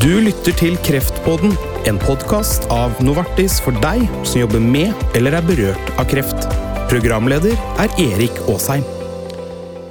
Du 0.00 0.14
lytter 0.16 0.54
til 0.56 0.78
Kreftpodden, 0.80 1.50
en 1.84 1.98
podkast 2.00 2.64
av 2.72 2.94
Novartis 3.04 3.58
for 3.60 3.76
deg 3.82 4.06
som 4.24 4.38
jobber 4.40 4.62
med 4.64 4.96
eller 5.18 5.34
er 5.36 5.44
berørt 5.44 5.90
av 6.00 6.06
kreft. 6.08 6.46
Programleder 6.88 7.52
er 7.82 7.92
Erik 8.00 8.38
Aasheim. 8.48 8.86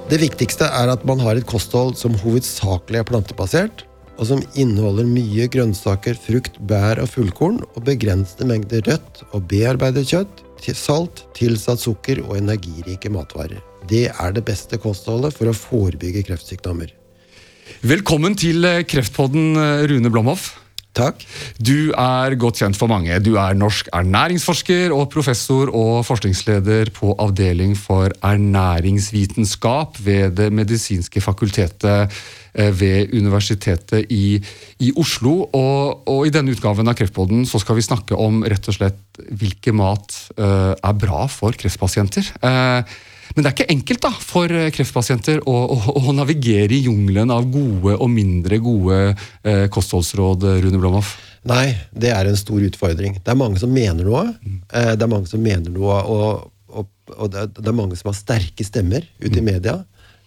Det 0.10 0.18
viktigste 0.24 0.66
er 0.66 0.90
at 0.96 1.06
man 1.06 1.22
har 1.22 1.38
et 1.38 1.46
kosthold 1.46 1.94
som 2.00 2.18
hovedsakelig 2.24 3.04
er 3.04 3.06
plantebasert, 3.06 3.84
og 4.18 4.32
som 4.32 4.42
inneholder 4.58 5.06
mye 5.06 5.46
grønnsaker, 5.54 6.18
frukt, 6.18 6.58
bær 6.58 7.04
og 7.04 7.12
fullkorn, 7.14 7.62
og 7.76 7.86
begrensede 7.86 8.50
mengder 8.50 8.82
rødt 8.90 9.22
og 9.30 9.46
bearbeidet 9.52 10.08
kjøtt, 10.10 10.42
salt, 10.74 11.28
tilsatt 11.38 11.86
sukker 11.86 12.24
og 12.26 12.40
energirike 12.42 13.14
matvarer. 13.14 13.62
Det 13.86 14.08
er 14.10 14.34
det 14.34 14.48
beste 14.50 14.82
kostholdet 14.82 15.38
for 15.38 15.54
å 15.54 15.60
forebygge 15.68 16.26
kreftsykdommer. 16.32 16.96
Velkommen 17.82 18.36
til 18.40 18.66
eh, 18.68 18.82
Kreftpodden, 18.88 19.54
eh, 19.56 19.86
Rune 19.92 20.12
Blomhoff. 20.12 20.56
Takk. 21.00 21.22
Du 21.62 21.92
er 21.94 22.34
godt 22.42 22.60
kjent 22.60 22.78
for 22.78 22.90
mange. 22.90 23.14
Du 23.22 23.36
er 23.40 23.54
norsk 23.56 23.88
ernæringsforsker 23.94 24.92
og 24.96 25.06
professor 25.14 25.70
og 25.70 26.02
forskningsleder 26.08 26.90
på 26.96 27.14
Avdeling 27.22 27.76
for 27.78 28.10
ernæringsvitenskap 28.26 30.00
ved 30.04 30.36
Det 30.40 30.50
medisinske 30.52 31.22
fakultetet 31.22 32.10
eh, 32.54 32.74
ved 32.74 33.14
Universitetet 33.14 34.10
i, 34.12 34.42
i 34.80 34.92
Oslo. 34.98 35.46
Og, 35.54 36.08
og, 36.10 36.26
i 36.28 36.34
denne 36.34 36.52
utgaven 36.58 36.90
av 36.90 36.98
Kreftpodden 36.98 37.46
så 37.48 37.62
skal 37.62 37.78
vi 37.78 37.86
snakke 37.86 38.18
om 38.18 38.42
rett 38.44 38.68
og 38.68 38.80
slett 38.80 39.22
hvilke 39.30 39.72
mat 39.76 40.16
uh, 40.40 40.74
er 40.74 40.96
bra 40.96 41.26
for 41.28 41.56
kreftpasienter. 41.60 42.28
Uh, 42.40 42.82
men 43.36 43.44
det 43.44 43.50
er 43.50 43.56
ikke 43.56 43.74
enkelt 43.76 44.04
da, 44.06 44.12
for 44.32 44.54
eh, 44.54 44.70
kreftpasienter 44.76 45.42
å, 45.46 45.56
å, 45.76 45.96
å 46.10 46.16
navigere 46.18 46.76
i 46.76 46.84
jungelen 46.88 47.34
av 47.34 47.48
gode 47.52 47.98
og 47.98 48.10
mindre 48.14 48.62
gode 48.64 49.02
eh, 49.10 49.66
kostholdsråd, 49.74 50.48
Rune 50.66 50.82
Blomhoff? 50.82 51.16
Nei, 51.50 51.74
det 51.96 52.12
er 52.14 52.28
en 52.28 52.40
stor 52.40 52.64
utfordring. 52.66 53.20
Det 53.24 53.32
er 53.32 53.40
mange 53.40 53.62
som 53.62 53.72
mener 53.72 54.08
noe. 54.08 54.26
Mm. 54.44 54.58
det 54.68 55.06
er 55.06 55.12
mange 55.12 55.30
som 55.30 55.40
mener 55.42 55.72
noe, 55.72 56.02
og, 56.04 56.50
og, 56.74 56.90
og 57.16 57.32
det, 57.32 57.48
er, 57.64 57.78
mange 57.78 57.96
som 58.00 58.12
har 58.12 58.18
sterke 58.18 58.66
stemmer 58.68 59.08
ute 59.22 59.38
i 59.38 59.44
mm. 59.44 59.48
media. 59.48 59.78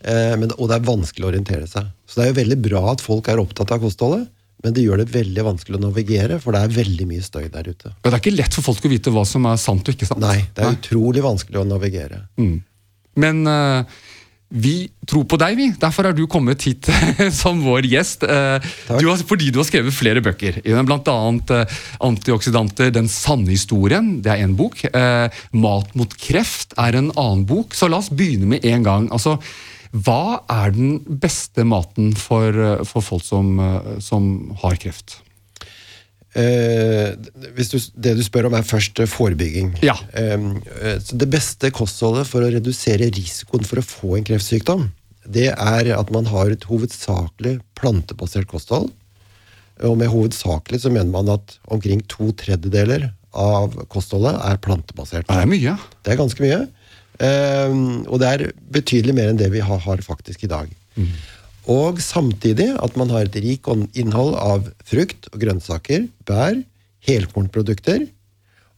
Eh, 0.02 0.34
men, 0.38 0.50
og 0.58 0.70
det 0.70 0.78
er 0.78 0.86
vanskelig 0.86 1.26
å 1.26 1.30
orientere 1.30 1.68
seg. 1.70 1.90
Så 2.06 2.18
det 2.18 2.24
er 2.24 2.32
jo 2.32 2.38
veldig 2.40 2.58
bra 2.64 2.86
at 2.92 3.04
folk 3.04 3.28
er 3.30 3.42
opptatt 3.42 3.74
av 3.74 3.82
kostholdet. 3.84 4.26
Men 4.62 4.74
det 4.76 4.84
gjør 4.84 5.00
det 5.00 5.08
veldig 5.10 5.42
vanskelig 5.42 5.78
å 5.78 5.82
navigere, 5.82 6.36
for 6.42 6.54
det 6.54 6.60
er 6.62 6.74
veldig 6.76 7.06
mye 7.10 7.22
støy 7.24 7.48
der 7.50 7.66
ute. 7.66 7.90
Det 7.98 8.10
er 8.12 8.20
ikke 8.20 8.34
lett 8.34 8.54
for 8.54 8.68
folk 8.68 8.84
å 8.86 8.90
vite 8.92 9.10
hva 9.10 9.24
som 9.26 9.48
er 9.50 9.56
sant 9.58 9.88
og 9.88 9.96
ikke 9.96 10.06
sant? 10.06 10.22
Nei, 10.22 10.36
det 10.54 10.62
er 10.62 10.70
Nei. 10.70 10.76
utrolig 10.78 11.24
vanskelig 11.24 11.58
å 11.58 11.64
navigere. 11.66 12.20
Mm. 12.38 12.60
Men 13.20 13.42
uh, 13.48 13.82
vi 14.52 14.90
tror 15.08 15.24
på 15.28 15.38
deg, 15.40 15.56
vi. 15.56 15.68
Derfor 15.80 16.08
er 16.08 16.16
du 16.16 16.26
kommet 16.30 16.64
hit 16.66 16.88
som 17.40 17.62
vår 17.64 17.88
gjest. 17.88 18.26
Uh, 18.28 18.60
du 18.98 19.08
har, 19.08 19.24
fordi 19.28 19.50
du 19.52 19.60
har 19.62 19.68
skrevet 19.68 19.96
flere 19.96 20.22
bøker. 20.24 20.60
Blant 20.86 21.10
annet 21.12 21.52
uh, 21.56 21.82
'Antioksidanter 22.04 22.92
den 22.94 23.10
sanne 23.12 23.52
historien'. 23.52 24.20
Det 24.24 24.32
er 24.34 24.46
én 24.46 24.56
bok. 24.58 24.84
'Mat 24.92 25.92
mot 25.98 26.16
kreft' 26.20 26.76
er 26.78 27.00
en 27.00 27.12
annen 27.16 27.44
bok. 27.48 27.76
Så 27.76 27.90
la 27.90 28.02
oss 28.02 28.12
begynne 28.12 28.48
med 28.54 28.64
en 28.68 28.86
gang. 28.86 29.10
Altså, 29.12 29.38
hva 29.92 30.40
er 30.48 30.72
den 30.72 31.02
beste 31.20 31.66
maten 31.68 32.14
for, 32.16 32.56
for 32.88 33.04
folk 33.04 33.26
som, 33.26 33.58
som 34.00 34.24
har 34.62 34.78
kreft? 34.80 35.18
Eh, 36.32 37.12
du, 37.20 37.78
det 38.00 38.14
du 38.16 38.22
spør 38.24 38.48
om, 38.48 38.56
er 38.56 38.64
først 38.64 39.02
eh, 39.04 39.10
forebygging. 39.10 39.74
Ja. 39.84 39.98
Eh, 40.16 40.48
det 41.12 41.28
beste 41.32 41.72
kostholdet 41.74 42.28
for 42.30 42.44
å 42.44 42.50
redusere 42.52 43.10
risikoen 43.12 43.66
for 43.68 43.82
å 43.82 43.86
få 43.86 44.16
en 44.16 44.26
kreftsykdom, 44.28 44.88
det 45.28 45.50
er 45.52 45.92
at 45.94 46.10
man 46.14 46.26
har 46.30 46.50
et 46.50 46.64
hovedsakelig 46.66 47.58
plantebasert 47.78 48.48
kosthold. 48.50 48.90
Og 49.86 49.96
med 49.98 50.10
hovedsakelig 50.12 50.82
så 50.84 50.92
mener 50.92 51.10
man 51.12 51.30
at 51.32 51.56
omkring 51.72 52.02
to 52.10 52.30
tredjedeler 52.38 53.10
av 53.32 53.76
kostholdet 53.92 54.36
er 54.44 54.60
plantebasert. 54.62 55.28
Det 55.28 55.44
er 55.44 55.48
mye. 55.48 55.76
Det 56.04 56.14
er 56.14 56.20
ganske 56.20 56.44
mye. 56.44 56.64
Eh, 57.22 57.76
og 58.08 58.18
det 58.22 58.32
er 58.32 58.48
betydelig 58.72 59.16
mer 59.16 59.32
enn 59.32 59.40
det 59.40 59.52
vi 59.52 59.62
har, 59.64 59.80
har 59.84 60.04
faktisk 60.04 60.44
i 60.46 60.52
dag. 60.52 60.72
Mm. 60.96 61.12
Og 61.70 62.00
samtidig 62.02 62.72
at 62.82 62.96
man 62.98 63.12
har 63.14 63.28
et 63.28 63.38
rikt 63.44 63.68
innhold 63.94 64.34
av 64.34 64.66
frukt 64.88 65.28
og 65.30 65.38
grønnsaker, 65.44 66.08
bær, 66.26 66.58
helkornprodukter, 67.06 68.08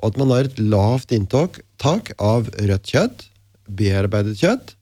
og 0.00 0.10
at 0.10 0.18
man 0.20 0.32
har 0.34 0.48
et 0.48 0.58
lavt 0.60 1.14
inntak 1.16 1.62
av 2.18 2.50
rødt 2.52 2.90
kjøtt, 2.92 3.24
bearbeidet 3.64 4.36
kjøtt, 4.40 4.74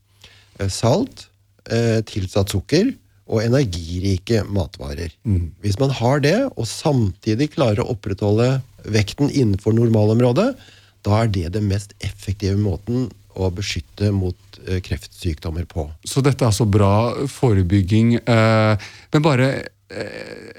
eh, 0.58 0.68
salt, 0.68 1.28
eh, 1.70 2.02
tilsatt 2.02 2.50
sukker 2.50 2.92
og 3.28 3.42
energirike 3.42 4.42
matvarer. 4.50 5.12
Mm. 5.24 5.52
Hvis 5.62 5.78
man 5.78 5.90
har 5.90 6.20
det, 6.20 6.50
og 6.56 6.66
samtidig 6.66 7.52
klarer 7.54 7.82
å 7.82 7.94
opprettholde 7.94 8.62
vekten 8.84 9.30
innenfor 9.30 9.72
normalområdet, 9.72 10.56
da 11.02 11.22
er 11.22 11.28
det 11.28 11.52
den 11.52 11.68
mest 11.70 11.94
effektive 12.00 12.58
måten 12.58 13.10
å 13.36 13.50
beskytte 13.54 14.10
mot 14.14 14.58
uh, 14.66 14.78
kreftsykdommer 14.84 15.68
på. 15.70 15.86
Så 16.04 16.24
dette 16.24 16.44
er 16.44 16.50
altså 16.50 16.68
bra 16.68 16.94
forebygging. 17.30 18.18
Uh, 18.26 18.74
men 19.14 19.24
bare 19.24 19.48
uh, 19.62 20.52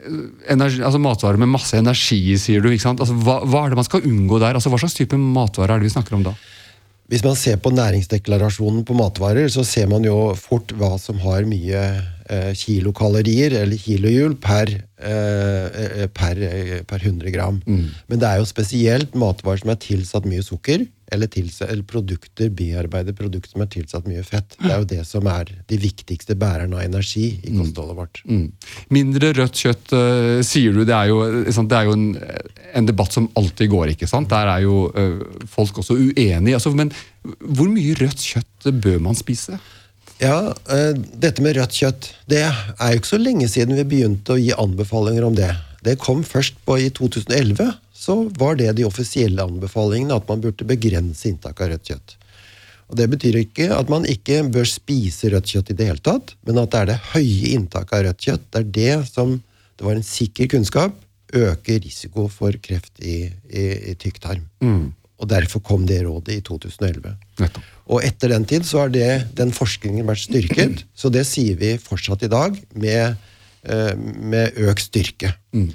energi, 0.54 0.82
altså 0.82 1.02
matvarer 1.04 1.42
med 1.42 1.54
masse 1.54 1.78
energi, 1.78 2.22
sier 2.42 2.64
du. 2.64 2.72
ikke 2.72 2.88
sant? 2.88 3.04
Altså, 3.04 3.18
hva, 3.26 3.42
hva, 3.46 3.66
er 3.66 3.74
det 3.74 3.82
man 3.84 3.90
skal 3.90 4.10
unngå 4.10 4.42
der? 4.42 4.58
Altså, 4.58 4.74
hva 4.74 4.82
slags 4.82 4.98
type 4.98 5.20
matvarer 5.20 5.76
er 5.76 5.84
det 5.84 5.92
vi 5.92 5.96
snakker 5.98 6.20
om 6.20 6.28
da? 6.28 6.36
Hvis 7.12 7.24
man 7.26 7.36
ser 7.38 7.60
på 7.62 7.70
næringsdeklarasjonen 7.76 8.86
på 8.88 8.96
matvarer, 8.98 9.50
så 9.52 9.66
ser 9.68 9.90
man 9.92 10.06
jo 10.08 10.32
fort 10.40 10.72
hva 10.80 10.96
som 11.02 11.20
har 11.22 11.44
mye 11.46 11.82
eh, 11.84 12.23
kilokalorier, 12.58 13.54
eller 13.64 13.80
kilohjul, 13.80 14.36
per, 14.42 14.72
eh, 15.04 16.08
per, 16.14 16.42
per 16.90 17.06
100 17.06 17.32
gram. 17.34 17.62
Mm. 17.66 17.88
Men 18.08 18.22
det 18.22 18.30
er 18.30 18.42
jo 18.42 18.50
spesielt 18.50 19.16
matvarer 19.20 19.64
som 19.64 19.74
er 19.74 19.80
tilsatt 19.84 20.28
mye 20.30 20.44
sukker, 20.46 20.86
eller, 21.14 21.30
tilsatt, 21.30 21.70
eller 21.70 21.84
produkter, 21.86 22.50
bearbeidede 22.50 23.14
produkter 23.18 23.52
som 23.54 23.66
er 23.66 23.70
tilsatt 23.74 24.08
mye 24.10 24.24
fett. 24.26 24.56
Det 24.58 24.72
er 24.72 24.82
jo 24.82 24.90
det 24.96 25.04
som 25.06 25.28
er 25.30 25.52
de 25.70 25.78
viktigste 25.82 26.38
bærerne 26.40 26.80
av 26.80 26.88
energi 26.88 27.28
i 27.44 27.54
mm. 27.54 27.60
kostholdet 27.60 28.00
vårt. 28.00 28.24
Mm. 28.26 28.48
Mindre 28.98 29.34
rødt 29.38 29.62
kjøtt, 29.66 29.94
sier 30.48 30.74
du. 30.74 30.82
Det 30.90 30.98
er 30.98 31.12
jo, 31.12 31.22
det 31.44 31.78
er 31.78 31.92
jo 31.92 31.96
en, 32.00 32.10
en, 32.74 32.90
debatt 32.90 33.14
som 33.14 33.30
alltid 33.38 33.70
går. 33.76 33.94
ikke 33.94 34.10
sant? 34.10 34.32
Der 34.34 34.56
er 34.56 34.66
jo 34.66 34.88
folk 35.52 35.84
også 35.84 36.00
uenige. 36.00 36.58
Altså, 36.58 36.74
men 36.74 36.90
hvor 37.24 37.70
mye 37.70 37.94
rødt 38.02 38.26
kjøtt 38.34 38.74
bør 38.82 39.00
man 39.04 39.20
spise? 39.20 39.60
Ja, 40.24 40.54
uh, 40.56 40.94
Dette 40.96 41.44
med 41.44 41.58
rødt 41.58 41.76
kjøtt 41.76 42.10
det 42.32 42.46
er 42.48 42.92
jo 42.94 43.02
ikke 43.02 43.12
så 43.12 43.20
lenge 43.20 43.50
siden 43.52 43.76
vi 43.76 43.88
begynte 43.96 44.36
å 44.36 44.40
gi 44.40 44.54
anbefalinger 44.56 45.26
om 45.28 45.36
det. 45.38 45.52
Det 45.84 45.98
kom 46.00 46.24
først 46.24 46.56
på 46.64 46.78
i 46.80 46.90
2011 46.96 47.74
så 48.04 48.16
var 48.40 48.58
det 48.60 48.72
de 48.78 48.86
offisielle 48.88 49.44
anbefalingene 49.44 50.16
at 50.16 50.28
man 50.30 50.44
burde 50.44 50.68
begrense 50.68 51.28
inntak 51.30 51.62
av 51.64 51.74
rødt 51.74 51.92
kjøtt. 51.92 52.16
Og 52.92 52.98
Det 53.00 53.08
betyr 53.10 53.40
ikke 53.40 53.70
at 53.76 53.92
man 53.92 54.08
ikke 54.10 54.42
bør 54.54 54.68
spise 54.70 55.32
rødt 55.34 55.54
kjøtt 55.54 55.72
i 55.72 55.78
det 55.80 55.88
hele 55.90 56.04
tatt, 56.04 56.36
men 56.48 56.60
at 56.62 56.72
det 56.74 56.82
er 56.82 56.92
det 56.92 57.00
høye 57.14 57.54
inntaket 57.58 57.96
av 57.98 58.04
rødt 58.08 58.28
kjøtt 58.28 58.50
det 58.52 58.62
er 58.62 58.74
det 58.80 58.98
som 59.12 59.38
det 59.74 59.88
var 59.88 59.98
en 59.98 60.06
sikker 60.06 60.52
kunnskap 60.52 61.00
øker 61.34 61.80
risiko 61.82 62.28
for 62.30 62.56
kreft 62.62 63.00
i, 63.02 63.26
i, 63.50 63.64
i 63.92 63.96
tykktarm. 64.00 64.46
Mm. 64.62 64.92
Og 65.22 65.30
Derfor 65.30 65.62
kom 65.64 65.86
det 65.88 66.02
rådet 66.04 66.38
i 66.38 66.42
2011. 66.46 67.14
Nettopp. 67.40 67.68
Og 67.94 68.04
etter 68.06 68.32
den 68.32 68.46
tid 68.48 68.66
så 68.68 68.84
har 68.84 68.94
det, 68.94 69.10
den 69.38 69.52
forskningen 69.56 70.08
vært 70.08 70.26
styrket, 70.26 70.84
så 71.00 71.12
det 71.14 71.26
sier 71.30 71.60
vi 71.60 71.76
fortsatt 71.82 72.26
i 72.26 72.32
dag 72.32 72.58
med, 72.80 73.20
eh, 73.68 73.94
med 74.00 74.60
økt 74.70 74.88
styrke. 74.88 75.34
Mm. 75.56 75.70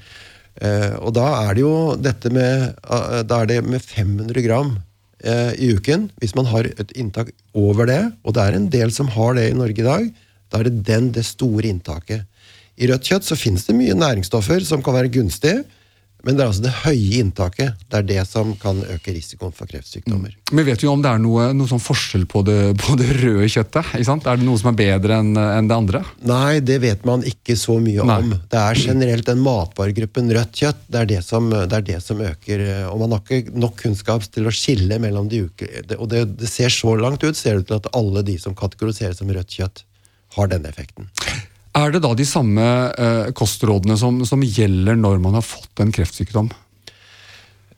Eh, 0.58 0.94
og 0.98 1.12
da 1.16 1.28
er 1.44 1.54
det 1.54 1.62
jo 1.62 1.74
dette 2.00 2.32
med, 2.34 2.74
eh, 2.82 3.20
da 3.28 3.42
er 3.42 3.52
det 3.52 3.62
med 3.66 3.84
500 3.84 4.44
gram 4.46 4.76
i 5.18 5.72
uken. 5.74 6.04
Hvis 6.22 6.36
man 6.38 6.46
har 6.46 6.68
et 6.78 6.92
inntak 6.94 7.32
over 7.50 7.88
det, 7.90 8.04
og 8.22 8.36
det 8.36 8.42
er 8.44 8.54
en 8.54 8.68
del 8.70 8.92
som 8.94 9.08
har 9.10 9.32
det 9.34 9.48
i 9.48 9.56
Norge 9.58 9.82
i 9.82 9.86
dag, 9.86 10.04
da 10.46 10.60
er 10.60 10.68
det 10.68 10.84
den, 10.86 11.08
det 11.10 11.24
store 11.26 11.66
inntaket. 11.66 12.22
I 12.78 12.86
rødt 12.86 13.08
kjøtt 13.10 13.26
så 13.26 13.34
finnes 13.34 13.66
det 13.66 13.74
mye 13.74 13.96
næringsstoffer 13.98 14.62
som 14.62 14.84
kan 14.86 14.94
være 14.94 15.10
gunstige, 15.10 15.64
men 16.26 16.34
det 16.34 16.42
er 16.42 16.50
altså 16.50 16.64
det 16.64 16.72
høye 16.82 17.20
inntaket 17.22 17.84
det 17.88 17.98
er 18.00 18.06
det 18.08 18.22
som 18.26 18.50
kan 18.58 18.80
øke 18.82 19.14
risikoen 19.14 19.54
for 19.54 19.70
kreftsykdommer. 19.70 20.32
Mm. 20.34 20.54
Men 20.56 20.66
Vet 20.68 20.82
du 20.82 20.88
om 20.90 21.02
det 21.04 21.12
er 21.12 21.20
noe, 21.22 21.48
noe 21.56 21.70
sånn 21.70 21.82
forskjell 21.82 22.26
på 22.30 22.42
det, 22.46 22.58
på 22.82 22.96
det, 22.98 23.06
røde 23.20 23.48
kjøttet? 23.48 23.92
Er 23.94 24.40
det 24.40 24.46
noe 24.46 24.58
som 24.60 24.72
er 24.72 24.78
bedre 24.80 25.20
enn 25.22 25.38
en 25.38 25.70
det 25.70 25.78
andre? 25.78 26.02
Nei, 26.28 26.58
det 26.64 26.80
vet 26.82 27.06
man 27.08 27.24
ikke 27.26 27.56
så 27.58 27.78
mye 27.82 28.06
Nei. 28.08 28.18
om. 28.24 28.34
Det 28.50 28.60
er 28.60 28.82
generelt 28.82 29.28
den 29.30 29.42
matvaregruppen 29.44 30.32
rødt 30.34 30.62
kjøtt 30.62 30.84
det 30.88 31.02
er 31.02 31.10
det, 31.14 31.22
som, 31.26 31.48
det 31.52 31.80
er 31.80 31.86
det 31.86 32.00
som 32.04 32.20
øker. 32.24 32.64
Og 32.92 33.02
man 33.02 33.14
har 33.16 33.22
ikke 33.24 33.54
nok 33.56 33.78
kunnskap 33.82 34.26
til 34.32 34.48
å 34.48 34.54
skille 34.54 34.98
mellom 35.02 35.30
de 35.30 35.44
uker. 35.48 35.94
Og 35.98 36.08
det, 36.12 36.24
det 36.40 36.50
ser 36.50 36.72
så 36.74 36.96
langt 36.98 37.24
ut, 37.24 37.38
ser 37.38 37.58
det 37.58 37.66
ut 37.66 37.70
til 37.72 37.80
at 37.80 37.92
alle 37.98 38.24
de 38.26 38.38
som 38.42 38.56
kategoriseres 38.58 39.22
som 39.22 39.30
rødt 39.32 39.60
kjøtt, 39.60 39.84
har 40.36 40.50
denne 40.52 40.68
effekten. 40.68 41.08
Er 41.78 41.92
det 41.94 42.02
da 42.02 42.10
de 42.16 42.26
samme 42.26 42.64
eh, 42.98 43.28
kostrådene 43.36 43.96
som, 44.00 44.22
som, 44.26 44.42
gjelder 44.42 44.98
når 44.98 45.20
man 45.22 45.36
har 45.38 45.44
fått 45.46 45.82
en 45.82 45.92
kreftsykdom? 45.94 46.48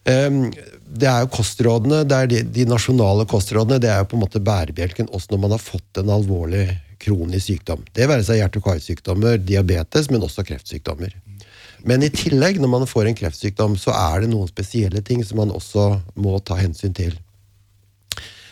Um, 0.08 0.44
det 0.90 1.08
er 1.10 1.24
jo 1.24 1.32
kostrådene, 1.34 2.02
det 2.08 2.16
er 2.16 2.30
de, 2.30 2.38
de, 2.54 2.66
nasjonale 2.70 3.26
kostrådene. 3.28 3.80
Det 3.82 3.90
er 3.92 4.00
jo 4.00 4.08
på 4.10 4.16
en 4.18 4.24
måte 4.24 4.42
bærebjelken 4.42 5.10
også 5.12 5.34
når 5.34 5.42
man 5.44 5.54
har 5.56 5.62
fått 5.62 6.00
en 6.00 6.12
alvorlig 6.14 6.64
kronisk 7.00 7.52
sykdom. 7.52 7.84
Det 7.96 8.08
være 8.08 8.24
seg 8.26 8.40
hjerte- 8.40 8.60
og 8.60 8.68
karsykdommer, 8.68 9.38
diabetes, 9.40 10.10
men 10.12 10.24
også 10.24 10.44
kreftsykdommer. 10.48 11.14
Men 11.88 12.04
i 12.04 12.10
tillegg, 12.12 12.60
når 12.60 12.72
man 12.74 12.88
får 12.88 13.08
en 13.08 13.16
kreftsykdom, 13.16 13.76
så 13.80 13.94
er 13.96 14.24
det 14.24 14.32
noen 14.32 14.48
spesielle 14.50 15.00
ting 15.04 15.22
som 15.24 15.40
man 15.40 15.52
også 15.54 15.94
må 16.20 16.36
ta 16.44 16.58
hensyn 16.60 16.96
til. 16.96 17.14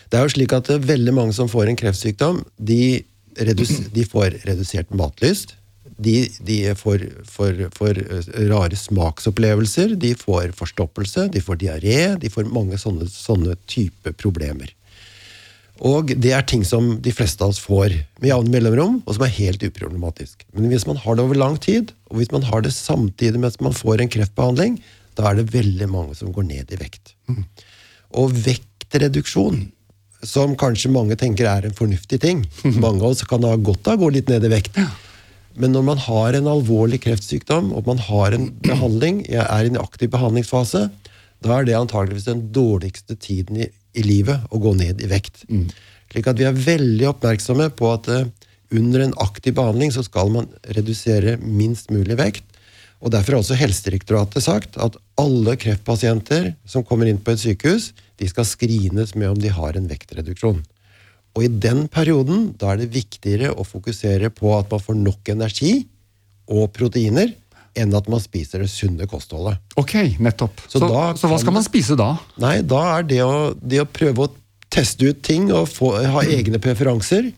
Det 0.08 0.16
er 0.16 0.24
jo 0.24 0.32
slik 0.32 0.54
at 0.56 0.70
er 0.72 0.84
veldig 0.84 1.12
mange 1.12 1.36
som 1.36 1.50
får 1.52 1.68
en 1.68 1.76
kreftsykdom, 1.76 2.40
de, 2.56 3.04
de 3.38 4.04
får 4.08 4.40
redusert 4.48 4.90
matlyst. 4.90 5.54
De, 5.98 6.28
de 6.46 6.74
får, 6.78 7.02
får, 7.26 7.64
får, 7.74 8.00
rare 8.50 8.76
smaksopplevelser, 8.78 9.96
de 9.98 10.12
får 10.14 10.52
forstoppelse, 10.58 11.26
de 11.34 11.42
får 11.42 11.58
diaré, 11.58 12.00
de 12.22 12.30
får 12.30 12.46
mange 12.54 12.78
sånne, 12.78 13.08
sånne 13.10 13.56
type 13.66 14.12
problemer. 14.20 14.74
Og 15.78 16.10
det 16.18 16.32
er 16.34 16.46
ting 16.46 16.64
som 16.66 16.96
de 17.02 17.12
fleste 17.14 17.42
av 17.44 17.54
oss 17.54 17.60
får 17.62 17.94
med 18.18 18.30
jevne 18.30 18.50
mellomrom, 18.50 19.00
og 19.06 19.14
som 19.14 19.24
er 19.26 19.34
helt 19.36 19.62
uproblematisk. 19.62 20.42
Men 20.54 20.70
hvis 20.72 20.86
man 20.88 20.98
har 21.02 21.18
det 21.18 21.26
over 21.26 21.38
lang 21.38 21.58
tid, 21.62 21.92
og 22.10 22.18
hvis 22.18 22.32
man 22.34 22.46
har 22.46 22.64
det 22.66 22.74
samtidig 22.74 23.38
mens 23.42 23.60
man 23.62 23.76
får 23.76 24.02
en 24.02 24.10
kreftbehandling, 24.10 24.78
da 25.18 25.30
er 25.30 25.38
det 25.38 25.52
veldig 25.54 25.88
mange 25.90 26.18
som 26.18 26.32
går 26.34 26.46
ned 26.50 26.74
i 26.74 26.78
vekt. 26.78 27.14
Og 28.18 28.34
vektreduksjon, 28.34 29.68
som 30.26 30.56
kanskje 30.58 30.90
mange 30.90 31.16
tenker 31.18 31.46
er 31.46 31.66
en 31.66 31.76
fornuftig 31.76 32.18
ting 32.24 32.40
Mange 32.82 33.04
av 33.04 33.12
oss 33.12 33.22
kan 33.28 33.44
ha 33.46 33.52
godt 33.54 33.86
av 33.86 33.98
å 33.98 34.06
gå 34.06 34.16
litt 34.16 34.32
ned 34.32 34.46
i 34.46 34.50
vekt. 34.50 34.78
Men 35.58 35.74
når 35.74 35.84
man 35.86 36.00
har 36.02 36.38
en 36.38 36.48
alvorlig 36.50 37.00
kreftsykdom, 37.04 37.72
og 37.74 37.86
man 37.90 38.02
har 38.08 38.34
en 38.34 38.48
behandling, 38.70 39.24
er 39.30 39.66
i 39.66 39.72
en 39.72 39.80
aktiv 39.82 40.10
behandlingsfase, 40.14 40.88
da 41.44 41.54
er 41.54 41.68
det 41.68 41.78
antageligvis 41.78 42.26
den 42.26 42.48
dårligste 42.54 43.14
tiden 43.18 43.62
i, 43.62 43.70
i 43.94 44.04
livet 44.06 44.46
å 44.50 44.60
gå 44.62 44.74
ned 44.78 45.02
i 45.02 45.10
vekt. 45.10 45.44
Mm. 45.50 45.68
Slik 46.10 46.30
at 46.30 46.40
vi 46.40 46.46
er 46.48 46.56
veldig 46.56 47.10
oppmerksomme 47.12 47.68
på 47.78 47.90
at 47.92 48.08
uh, 48.10 48.26
under 48.74 49.04
en 49.04 49.14
aktiv 49.22 49.54
behandling 49.56 49.92
så 49.94 50.04
skal 50.06 50.32
man 50.32 50.48
redusere 50.76 51.36
minst 51.42 51.92
mulig 51.94 52.18
vekt. 52.18 52.47
Og 52.98 53.12
Derfor 53.14 53.36
har 53.36 53.42
også 53.44 53.58
Helsedirektoratet 53.58 54.42
sagt 54.42 54.78
at 54.82 54.96
alle 55.20 55.54
kreftpasienter 55.60 56.52
som 56.66 56.84
kommer 56.86 57.10
inn 57.10 57.20
på 57.22 57.34
et 57.34 57.42
sykehus, 57.42 57.92
de 58.18 58.26
skal 58.26 58.46
screenes 58.48 59.14
med 59.14 59.30
om 59.30 59.38
de 59.38 59.52
har 59.54 59.78
en 59.78 59.86
vektreduksjon. 59.90 60.64
Og 61.38 61.44
i 61.46 61.50
den 61.62 61.84
perioden 61.92 62.48
da 62.58 62.72
er 62.72 62.80
det 62.82 62.90
viktigere 62.96 63.52
å 63.54 63.66
fokusere 63.66 64.32
på 64.34 64.50
at 64.56 64.72
man 64.72 64.82
får 64.82 64.98
nok 64.98 65.30
energi 65.30 65.72
og 66.50 66.72
proteiner 66.74 67.30
enn 67.78 67.94
at 67.94 68.08
man 68.10 68.18
spiser 68.18 68.64
det 68.64 68.70
sunne 68.72 69.06
kostholdet. 69.06 69.60
Ok, 69.78 69.94
nettopp. 70.18 70.64
Så, 70.66 70.80
så, 70.82 70.88
så 71.20 71.30
hva 71.30 71.38
skal 71.38 71.54
man 71.54 71.66
spise 71.66 71.94
da? 71.98 72.16
Nei, 72.42 72.58
Da 72.66 72.80
er 72.96 73.06
det 73.06 73.20
å, 73.22 73.52
det 73.54 73.84
å 73.84 73.86
prøve 73.86 74.26
å 74.26 74.32
teste 74.72 75.12
ut 75.12 75.20
ting 75.24 75.52
og 75.54 75.68
få, 75.70 75.92
ha 76.02 76.24
egne 76.26 76.58
preferanser. 76.62 77.30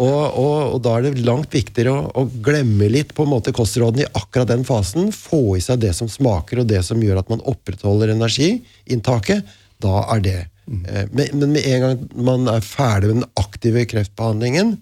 Og, 0.00 0.22
og, 0.40 0.58
og, 0.72 0.78
da 0.84 0.94
er 0.96 1.04
det 1.04 1.24
langt 1.26 1.52
viktigere 1.52 1.92
å, 1.92 2.04
å, 2.16 2.24
glemme 2.44 2.88
litt 2.88 3.12
på 3.16 3.26
en 3.26 3.32
måte 3.34 3.52
kostrådene 3.52 4.06
i 4.06 4.12
akkurat 4.16 4.48
den 4.48 4.64
fasen. 4.64 5.10
Få 5.12 5.58
i 5.58 5.64
seg 5.64 5.82
det 5.82 5.92
som 5.98 6.08
smaker, 6.08 6.62
og 6.62 6.70
det 6.70 6.80
som 6.86 7.02
gjør 7.02 7.20
at 7.20 7.32
man 7.32 7.44
opprettholder 7.52 8.14
energiinntaket. 8.14 9.44
Da 9.82 10.06
er 10.14 10.24
det. 10.24 10.38
Mm. 10.64 10.82
Men, 11.10 11.36
men 11.36 11.52
med 11.58 11.68
en 11.68 11.84
gang 11.84 12.02
man 12.30 12.48
er 12.48 12.64
ferdig 12.64 13.10
med 13.10 13.20
den 13.20 13.30
aktive 13.42 13.84
kreftbehandlingen, 13.90 14.76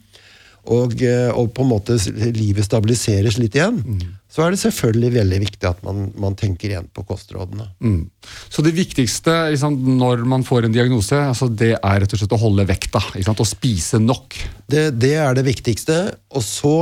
og, 0.71 1.01
eh, 1.03 1.31
og, 1.33 1.55
på 1.57 1.65
en 1.65 1.71
måte 1.73 1.97
livet 2.37 2.67
stabiliseres 2.67 3.39
litt 3.41 3.57
igjen, 3.57 3.81
mm. 3.81 4.03
Så 4.31 4.45
er 4.45 4.55
det 4.55 4.61
selvfølgelig 4.63 5.11
veldig 5.17 5.39
viktig 5.43 5.67
at 5.67 5.81
man, 5.83 6.05
man 6.23 6.37
tenker 6.39 6.71
igjen 6.71 6.87
på 6.95 7.03
kostrådene. 7.09 7.67
Mm. 7.83 8.05
Så 8.53 8.63
det 8.63 8.77
viktigste 8.77 9.35
liksom, 9.51 9.75
når 9.99 10.23
man 10.31 10.47
får 10.47 10.69
en 10.69 10.77
diagnose, 10.77 11.19
altså, 11.19 11.49
det 11.51 11.73
er 11.75 11.99
rett 12.05 12.15
og 12.15 12.23
slett 12.23 12.37
å 12.37 12.41
holde 12.45 12.69
vekta? 12.69 13.03
Å 13.11 13.49
spise 13.49 13.99
nok? 13.99 14.39
Det, 14.71 14.87
det, 15.03 15.17
er 15.19 15.35
det 15.35 15.45
viktigste. 15.49 15.99
Og 16.31 16.47
så, 16.47 16.77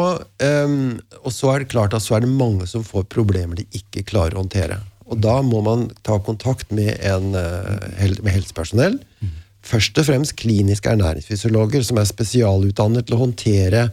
um, 0.44 0.94
og 1.22 1.32
så 1.32 1.54
er 1.54 1.64
det 1.64 1.72
klart 1.72 1.96
at 1.96 2.04
så 2.04 2.18
er 2.18 2.26
det 2.26 2.34
mange 2.36 2.68
som 2.68 2.84
får 2.84 3.08
problemer 3.08 3.62
de 3.62 3.66
ikke 3.80 4.04
klarer 4.12 4.36
å 4.36 4.44
håndtere. 4.44 4.82
Og 5.08 5.16
da 5.24 5.38
må 5.40 5.64
man 5.64 5.88
ta 6.04 6.20
kontakt 6.20 6.68
med, 6.68 6.98
en, 7.00 7.32
uh, 7.32 8.20
med 8.20 8.34
helsepersonell. 8.34 9.00
Mm 9.24 9.36
først 9.68 9.98
og 10.00 10.06
fremst 10.08 10.36
kliniske 10.38 10.90
ernæringsfysiologer 10.92 11.84
som 11.86 12.00
er 12.00 12.08
spesialutdannet 12.08 13.08
til 13.08 13.16
å 13.16 13.24
håndtere 13.24 13.88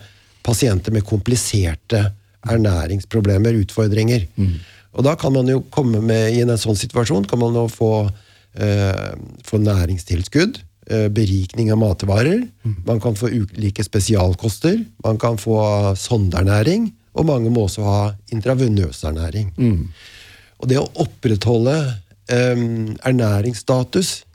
pasienter 0.45 0.93
med 0.95 1.05
kompliserte 1.07 2.05
ernæringsproblemer, 2.51 3.57
utfordringer. 3.63 4.27
Mm. 4.35 4.55
Og 4.95 5.03
da 5.03 5.15
kan 5.19 5.33
man 5.35 5.49
jo 5.51 5.63
komme 5.73 6.01
med, 6.01 6.33
I 6.33 6.43
en 6.45 6.55
sånn 6.59 6.77
situasjon 6.79 7.27
kan 7.27 7.41
man 7.41 7.57
jo 7.57 7.67
få, 7.71 8.09
eh, 8.55 9.11
få 9.43 9.59
næringstilskudd, 9.59 10.59
eh, 10.87 11.07
berikning 11.09 11.71
av 11.71 11.77
matvarer. 11.77 12.47
Mm. 12.63 12.75
Man 12.85 12.99
kan 12.99 13.15
få 13.15 13.27
ulike 13.27 13.83
spesialkoster. 13.83 14.85
Man 15.03 15.17
kan 15.17 15.37
få 15.37 15.95
sondernæring, 15.95 16.93
Og 17.15 17.25
mange 17.25 17.49
må 17.49 17.63
også 17.63 17.83
ha 17.83 18.13
intravenøsernæring. 18.27 19.53
Mm. 19.55 19.87
Og 20.59 20.67
det 20.67 20.77
å 20.77 20.91
opprettholde 20.99 21.95
eh, 22.27 22.55
ernæringsstatus 23.07 24.25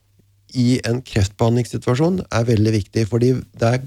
i 0.57 0.81
en 0.89 1.03
kreftbehandlingssituasjon 1.03 2.23
er 2.33 2.45
veldig 2.49 2.73
viktig. 2.73 3.07
fordi 3.09 3.33
det 3.35 3.69
er 3.69 3.81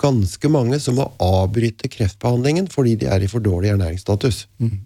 ganske 0.00 0.50
mange 0.52 0.78
som 0.82 0.98
må 0.98 1.06
avbryte 1.22 1.90
kreftbehandlingen 1.90 2.68
fordi 2.70 2.96
de 3.00 3.10
er 3.10 3.24
i 3.24 3.30
for 3.30 3.42
dårlig 3.42 3.72
ernæringsstatus. 3.74 4.44
Mm. 4.62 4.80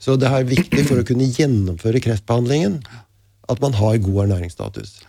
Så 0.00 0.16
det 0.16 0.30
er 0.30 0.48
viktig 0.48 0.84
for 0.88 1.00
å 1.00 1.06
kunne 1.06 1.28
gjennomføre 1.28 2.02
kreftbehandlingen 2.02 2.80
at 3.50 3.62
man 3.62 3.74
har 3.76 3.98
god 4.00 4.24
ernæringsstatus. 4.26 5.00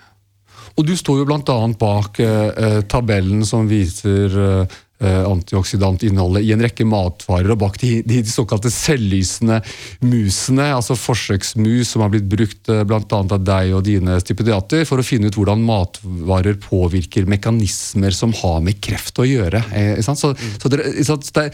Og 0.80 0.88
Du 0.88 0.96
står 0.98 1.22
jo 1.22 1.28
bl.a. 1.28 1.60
bak 1.80 2.20
eh, 2.24 2.48
eh, 2.50 2.80
tabellen 2.90 3.46
som 3.46 3.68
viser 3.70 4.38
eh, 4.40 4.80
Eh, 4.91 4.91
antioksidantinnholdet 5.02 6.46
i 6.46 6.54
en 6.56 6.62
rekke 6.64 6.86
matvarer. 6.88 7.52
Og 7.54 7.60
bak 7.64 7.80
de, 7.82 7.94
de, 8.08 8.22
såkalte 8.30 8.72
selvlysende 8.74 9.62
musene, 10.06 10.70
altså 10.76 10.98
forsøksmus 11.00 11.94
som 11.94 12.06
har 12.06 12.14
blitt 12.14 12.30
brukt 12.32 12.72
eh, 12.72 12.84
bl.a. 12.88 13.02
av 13.22 13.38
deg 13.42 13.76
og 13.78 13.86
dine 13.88 14.20
stipendiater, 14.22 14.86
for 14.90 15.02
å 15.02 15.06
finne 15.06 15.32
ut 15.32 15.40
hvordan 15.40 15.66
matvarer 15.66 16.60
påvirker 16.62 17.30
mekanismer 17.30 18.16
som 18.16 18.36
har 18.44 18.62
med 18.66 18.82
kreft 18.84 19.22
å 19.22 19.28
gjøre. 19.28 19.64
Eh, 19.74 20.02
så, 20.06 20.16
så 20.16 20.72
det, 20.72 20.84
det, 21.02 21.48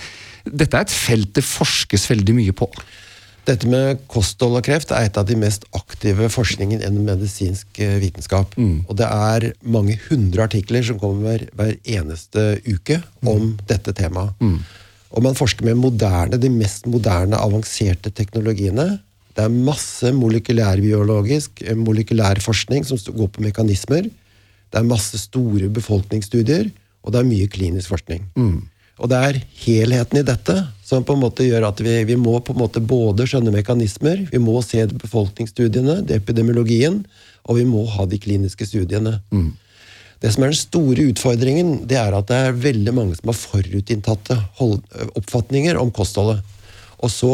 dette 0.47 0.71
er 0.77 0.85
et 0.85 0.95
felt 0.95 1.35
det 1.37 1.45
forskes 1.45 2.09
veldig 2.11 2.37
mye 2.37 2.55
på. 2.57 2.69
Dette 3.47 3.69
med 3.71 4.01
kosthold 4.11 4.57
og 4.59 4.65
kreft 4.67 4.89
er 4.91 5.07
et 5.07 5.17
av 5.19 5.27
de 5.27 5.37
mest 5.39 5.63
aktive 5.77 6.27
forskningen 6.33 6.81
innen 6.83 7.05
medisinsk 7.07 7.79
eh, 7.79 7.95
vitenskap. 8.01 8.57
Mm. 8.59 8.81
Og 8.89 8.97
det 8.99 9.07
er 9.07 9.45
mange 9.63 9.95
hundre 10.09 10.43
artikler 10.49 10.83
som 10.83 10.99
kommer 10.99 11.45
hver 11.55 11.77
eneste 11.87 12.57
uke 12.67 12.99
om 13.23 13.53
mm. 13.53 13.53
dette 13.69 13.95
temaet. 13.95 14.35
Mm. 14.43 14.59
Og 15.15 15.23
man 15.23 15.37
forsker 15.39 15.63
med 15.63 15.79
moderne, 15.79 16.39
de 16.41 16.51
mest 16.51 16.89
moderne, 16.91 17.39
avanserte 17.39 18.11
teknologiene. 18.11 18.97
Det 19.37 19.45
er 19.45 19.53
masse 19.53 20.11
molekylærbiologisk, 20.17 21.63
eh, 21.63 21.79
molekylær 21.79 22.43
forskning 22.43 22.83
som 22.89 22.99
går 22.99 23.31
på 23.31 23.47
mekanismer. 23.47 24.09
Det 24.67 24.81
er 24.81 24.91
masse 24.91 25.15
store 25.23 25.71
befolkningsstudier, 25.71 26.67
og 27.07 27.15
det 27.15 27.21
er 27.21 27.31
mye 27.31 27.47
klinisk 27.47 27.95
forskning. 27.95 28.27
Mm. 28.35 28.65
Og 28.97 29.11
det 29.11 29.17
er 29.21 29.39
helheten 29.61 30.19
i 30.19 30.25
dette 30.25 30.55
som 30.87 31.03
på 31.05 31.13
en 31.13 31.21
måte 31.21 31.45
gjør 31.45 31.67
at 31.69 31.81
vi, 31.83 31.99
vi 32.07 32.15
må 32.17 32.37
på 32.41 32.55
en 32.55 32.61
måte 32.63 32.81
både 32.81 33.27
skjønne 33.29 33.53
mekanismer, 33.53 34.23
vi 34.31 34.39
må 34.41 34.55
se 34.65 34.85
befolkningsstudiene, 34.89 35.99
epidemiologien, 36.15 37.03
og 37.47 37.59
vi 37.59 37.65
må 37.67 37.83
ha 37.93 38.07
de 38.09 38.19
kliniske 38.21 38.65
studiene. 38.67 39.17
Mm. 39.31 39.51
Det 40.23 40.31
som 40.33 40.43
er 40.43 40.53
den 40.53 40.59
store 40.59 41.05
utfordringen, 41.11 41.73
det 41.89 41.99
er 42.01 42.15
at 42.17 42.29
det 42.31 42.37
er 42.47 42.61
veldig 42.63 42.93
mange 42.95 43.17
som 43.19 43.29
har 43.29 43.37
forutinntatte 43.37 44.39
oppfatninger 45.19 45.77
om 45.77 45.91
kostholdet. 45.93 46.41
Og 46.97 47.13
så 47.13 47.33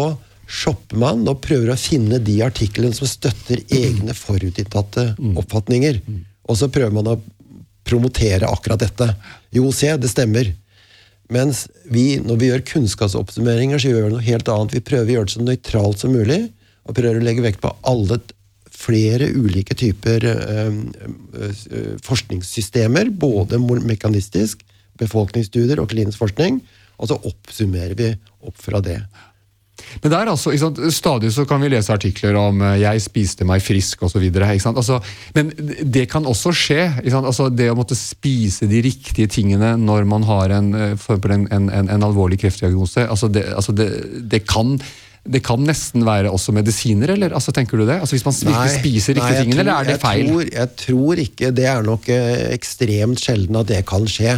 shopper 0.50 1.00
man 1.00 1.24
og 1.32 1.40
prøver 1.46 1.72
å 1.72 1.80
finne 1.80 2.20
de 2.20 2.36
artiklene 2.44 2.96
som 2.96 3.08
støtter 3.08 3.62
egne 3.72 4.16
forutinntatte 4.18 5.14
mm. 5.16 5.38
oppfatninger. 5.40 6.02
Mm. 6.04 6.20
Og 6.52 6.60
så 6.60 6.68
prøver 6.74 6.92
man 6.98 7.14
å 7.14 7.22
promotere 7.88 8.50
akkurat 8.52 8.84
dette. 8.84 9.08
Jo, 9.56 9.70
se, 9.76 9.94
det 10.00 10.12
stemmer. 10.12 10.52
Mens 11.34 11.66
vi, 11.90 12.20
når 12.22 12.40
vi 12.40 12.50
gjør 12.52 12.66
kunnskapsoppsummeringer, 12.70 13.82
så 13.82 13.90
gjør 13.92 14.08
vi 14.08 14.14
noe 14.14 14.26
helt 14.26 14.52
annet. 14.54 14.76
Vi 14.78 14.86
prøver 14.86 15.10
å 15.10 15.16
gjøre 15.18 15.30
det 15.30 15.36
så 15.36 15.46
nøytralt 15.46 16.04
som 16.04 16.14
mulig, 16.14 16.40
og 16.84 16.98
prøver 16.98 17.20
å 17.20 17.26
legge 17.26 17.46
vekt 17.46 17.64
på 17.64 17.72
alle 17.90 18.20
flere 18.74 19.30
ulike 19.32 19.76
typer 19.80 20.26
øh, 20.28 20.78
forskningssystemer. 22.04 23.14
Både 23.18 23.60
mekanistisk, 23.62 24.66
befolkningsstudier 25.02 25.82
og 25.82 25.92
klinisk 25.94 26.22
forskning. 26.22 26.62
Og 27.02 27.10
så 27.10 27.18
oppsummerer 27.30 27.96
vi 27.98 28.12
opp 28.44 28.60
fra 28.62 28.82
det. 28.84 29.00
Men 30.02 30.12
det 30.12 30.20
er 30.20 30.32
altså, 30.32 30.54
Stadig 30.94 31.32
så 31.36 31.46
kan 31.50 31.62
vi 31.62 31.72
lese 31.74 31.94
artikler 31.94 32.38
om 32.40 32.62
eh, 32.62 32.80
'jeg 32.82 33.04
spiste 33.04 33.46
meg 33.46 33.62
frisk' 33.62 34.04
osv. 34.08 34.26
Altså, 34.42 35.00
men 35.36 35.52
det 35.84 36.10
kan 36.10 36.26
også 36.26 36.54
skje. 36.56 36.82
Altså, 37.14 37.50
det 37.50 37.70
å 37.72 37.78
måtte 37.78 37.98
spise 37.98 38.68
de 38.68 38.82
riktige 38.82 39.28
tingene 39.28 39.76
når 39.78 40.06
man 40.10 40.24
har 40.24 40.50
en, 40.50 40.74
eh, 40.74 41.10
en, 41.30 41.48
en, 41.70 41.90
en 41.90 42.04
alvorlig 42.04 42.40
kreftdiagnose, 42.40 43.08
altså 43.08 43.28
det, 43.28 43.46
altså 43.54 43.72
det, 43.72 43.90
det, 44.30 44.44
kan 44.48 44.80
det 45.24 45.40
kan 45.40 45.62
nesten 45.64 46.04
være 46.04 46.32
også 46.36 46.52
medisiner, 46.52 47.14
eller? 47.14 47.32
Altså, 47.38 47.54
tenker 47.56 47.80
du 47.80 47.86
det? 47.88 47.96
Altså, 47.96 48.18
Hvis 48.18 48.26
man 48.26 48.36
virkelig 48.36 48.74
spiser 48.82 49.16
riktige 49.16 49.36
jeg 49.38 49.46
tingene, 49.46 49.62
eller 49.64 49.78
er 49.78 49.88
det 49.88 49.94
jeg 49.96 50.02
feil? 50.04 50.26
Tror, 50.28 50.50
jeg 50.52 50.72
tror 50.82 51.22
ikke 51.24 51.52
Det 51.56 51.68
er 51.72 51.86
nok 51.88 52.10
eh, 52.12 52.42
ekstremt 52.52 53.24
sjelden 53.24 53.60
at 53.62 53.70
det 53.70 53.80
kan 53.88 54.08
skje. 54.10 54.36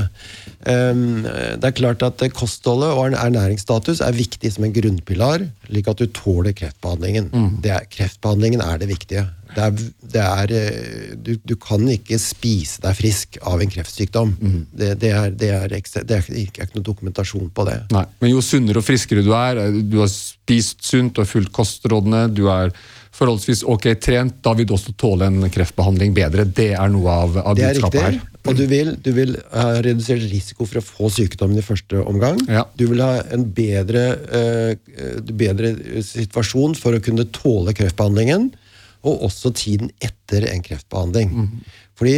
Um, 0.66 1.26
det 1.26 1.72
er 1.72 1.74
klart 1.78 2.06
at 2.06 2.22
eh, 2.22 2.34
kostholdet 2.34 2.94
og 2.94 3.18
ernæringsstatus 3.18 4.04
er 4.06 4.14
viktig 4.14 4.54
som 4.54 4.68
en 4.68 4.76
grunnpilar, 4.78 5.48
slik 5.66 5.90
at 5.90 6.02
du 6.02 6.06
tåler 6.14 6.54
kreftbehandlingen. 6.54 7.32
Mm. 7.34 7.50
Det 7.66 7.74
er, 7.74 7.90
kreftbehandlingen 7.90 8.62
er 8.62 8.78
det 8.82 8.92
viktige. 8.94 9.26
Det 9.56 9.64
er, 9.64 9.86
det 10.16 10.24
er, 10.24 10.54
eh, 10.60 11.14
du, 11.16 11.36
du 11.40 11.56
kan 11.62 11.86
ikke 11.92 12.20
spise 12.22 12.84
deg 12.84 12.98
frisk 12.98 13.40
av 13.48 13.64
en 13.64 13.72
kreftsykdom. 13.72 14.36
Mm. 14.36 14.60
Det, 14.72 14.92
det, 15.02 15.14
er, 15.16 15.32
det, 15.32 15.52
er 15.56 15.72
det 15.72 16.18
er 16.20 16.30
ikke 16.44 16.68
noe 16.74 16.86
dokumentasjon 16.92 17.50
på 17.56 17.68
det. 17.70 17.80
Nei, 17.96 18.04
Men 18.22 18.36
jo 18.36 18.44
sunnere 18.44 18.84
og 18.84 18.88
friskere 18.88 19.24
du 19.26 19.32
er, 19.38 19.64
eh, 19.64 19.80
du 19.82 20.02
har 20.04 20.12
spist 20.12 20.84
sunt, 20.86 21.22
og 21.22 21.30
fulgt 21.30 21.54
kostrådene, 21.56 22.28
du 22.36 22.46
er 22.52 22.74
forholdsvis 23.16 23.64
ok 23.72 23.90
trent, 24.04 24.40
da 24.44 24.52
vil 24.58 24.68
du 24.68 24.74
også 24.76 24.94
tåle 25.00 25.30
en 25.30 25.48
kreftbehandling 25.52 26.16
bedre. 26.16 26.44
Det 26.46 26.74
er 26.76 26.92
noe 26.92 27.14
av, 27.24 27.38
av 27.40 27.56
Det 27.56 27.70
budskapet 27.72 28.04
her. 28.04 28.20
Og 28.46 28.58
du 28.60 28.66
vil, 28.70 28.92
du 29.02 29.10
vil 29.16 29.34
ha 29.56 29.80
redusert 29.82 30.22
risiko 30.30 30.68
for 30.70 30.82
å 30.82 30.86
få 30.86 31.10
sykdommen 31.14 31.58
i 31.58 31.66
første 31.66 32.04
omgang. 32.06 32.38
Ja. 32.52 32.66
Du 32.78 32.86
vil 32.92 33.02
ha 33.02 33.24
en 33.34 33.48
bedre, 33.56 34.04
eh, 34.38 35.24
bedre 35.32 35.74
situasjon 36.06 36.76
for 36.78 36.98
å 36.98 37.02
kunne 37.02 37.26
tåle 37.34 37.74
kreftbehandlingen, 37.78 38.52
og 39.06 39.26
også 39.28 39.52
tiden 39.56 39.92
etter 40.04 40.48
en 40.50 40.64
kreftbehandling. 40.66 41.32
Fordi 41.96 42.16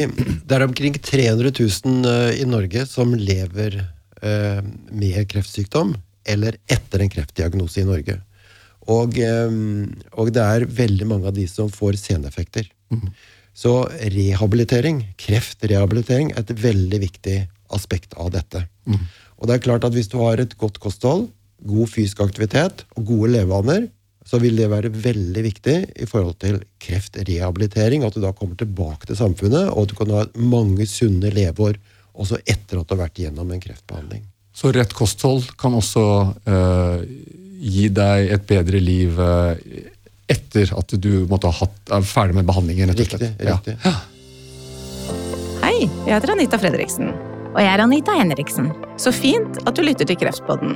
det 0.48 0.56
er 0.56 0.65
omkring 0.65 0.96
300 0.98 1.51
000 1.60 2.12
eh, 2.12 2.41
i 2.41 2.48
Norge 2.50 2.86
som 2.89 3.13
lever 3.13 3.82
eh, 3.82 4.62
med 4.89 5.20
kreftsykdom, 5.29 5.94
eller 6.27 6.58
etter 6.72 7.03
en 7.03 7.12
kreftdiagnose 7.13 7.84
i 7.84 7.88
Norge. 7.88 8.17
Og, 8.88 9.20
eh, 9.20 9.60
og 10.17 10.32
det 10.34 10.46
er 10.46 10.70
veldig 10.79 11.10
mange 11.12 11.29
av 11.29 11.36
de 11.38 11.46
som 11.51 11.70
får 11.74 12.00
seneffekter. 12.01 12.70
Så 13.58 13.74
rehabilitering, 14.13 15.01
kreftrehabilitering, 15.20 16.32
er 16.34 16.46
et 16.46 16.60
veldig 16.62 17.00
viktig 17.03 17.38
aspekt 17.74 18.13
av 18.15 18.32
dette. 18.36 18.63
Og 19.38 19.50
det 19.50 19.58
er 19.58 19.65
klart 19.65 19.86
at 19.86 19.96
hvis 19.98 20.10
du 20.12 20.20
har 20.22 20.39
et 20.39 20.53
godt 20.62 20.77
kosthold, 20.82 21.27
god 21.67 21.89
fysisk 21.89 22.22
aktivitet 22.22 22.86
og 22.96 23.10
gode 23.10 23.34
levevaner, 23.34 23.88
så 24.27 24.39
vil 24.43 24.57
det 24.60 24.67
være 24.72 24.91
veldig 24.91 25.43
viktig 25.46 25.75
i 26.03 26.07
forhold 26.10 26.36
til 26.43 26.60
kreftrehabilitering, 26.84 28.03
at 28.03 28.15
du 28.17 28.24
da 28.24 28.34
kommer 28.36 28.60
tilbake 28.60 29.07
til 29.07 29.15
samfunnet, 29.19 29.69
og 29.72 29.86
at 29.86 29.93
du 29.93 30.00
kan 30.01 30.12
ha 30.12 30.25
mange 30.36 30.88
sunne 30.89 31.31
leveår 31.31 31.79
også 32.17 32.41
etter 32.43 32.81
at 32.81 32.89
du 32.89 32.96
har 32.96 33.05
vært 33.05 33.22
gjennom 33.22 33.53
en 33.53 33.62
kreftbehandling. 33.63 34.25
Så 34.57 34.72
rett 34.74 34.93
kosthold 34.98 35.51
kan 35.62 35.75
også 35.77 36.03
eh, 36.50 37.05
gi 37.62 37.88
deg 37.93 38.34
et 38.36 38.48
bedre 38.50 38.81
liv 38.81 39.19
eh, 39.22 39.86
etter 40.34 40.74
at 40.75 40.98
du 40.98 41.12
måtte 41.29 41.48
ha 41.48 41.62
hatt, 41.62 41.77
er 41.93 42.10
ferdig 42.10 42.36
med 42.39 42.50
behandlingen. 42.50 42.89
rett 42.91 43.00
og 43.00 43.05
Riktig. 43.05 43.31
riktig. 43.48 43.77
Ja. 43.86 43.96
Hei, 45.63 45.86
jeg 45.86 46.12
heter 46.17 46.34
Anita 46.34 46.60
Fredriksen. 46.60 47.13
Og 47.53 47.62
jeg 47.63 47.72
er 47.72 47.86
Anita 47.86 48.17
Henriksen. 48.17 48.74
Så 49.00 49.13
fint 49.15 49.62
at 49.63 49.77
du 49.77 49.86
lytter 49.86 50.10
til 50.10 50.19
Kreftpodden. 50.19 50.75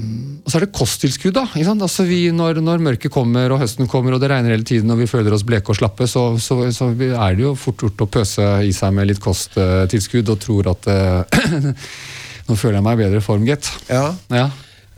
Og 0.51 0.57
så 0.57 0.59
er 0.59 0.65
det 0.65 0.75
kosttilskudd. 0.75 1.37
da? 1.37 1.45
Altså 1.71 2.03
vi, 2.03 2.25
når, 2.35 2.57
når 2.59 2.81
mørket 2.83 3.13
kommer 3.13 3.53
og 3.55 3.61
høsten 3.61 3.87
kommer 3.87 4.11
og 4.11 4.19
det 4.19 4.27
regner 4.33 4.51
hele 4.51 4.67
tiden 4.67 4.91
og 4.91 4.99
vi 4.99 5.07
føler 5.07 5.31
oss 5.31 5.45
bleke 5.47 5.71
og 5.71 5.77
slappe, 5.79 6.03
så, 6.11 6.25
så, 6.43 6.57
så 6.75 6.89
er 6.91 7.37
det 7.37 7.45
jo 7.45 7.53
fort 7.55 7.79
gjort 7.79 8.03
å 8.03 8.09
pøse 8.11 8.49
i 8.67 8.73
seg 8.75 8.91
med 8.97 9.07
litt 9.07 9.21
kosttilskudd 9.23 10.33
og 10.33 10.43
tror 10.43 10.73
at 10.73 10.91
uh, 10.91 11.71
Nå 12.49 12.59
føler 12.59 12.81
jeg 12.81 12.83
meg 12.83 12.99
i 12.99 13.03
bedre 13.05 13.23
form, 13.23 13.47
gitt. 13.47 13.71
Ja, 13.87 14.11
Ja. 14.27 14.49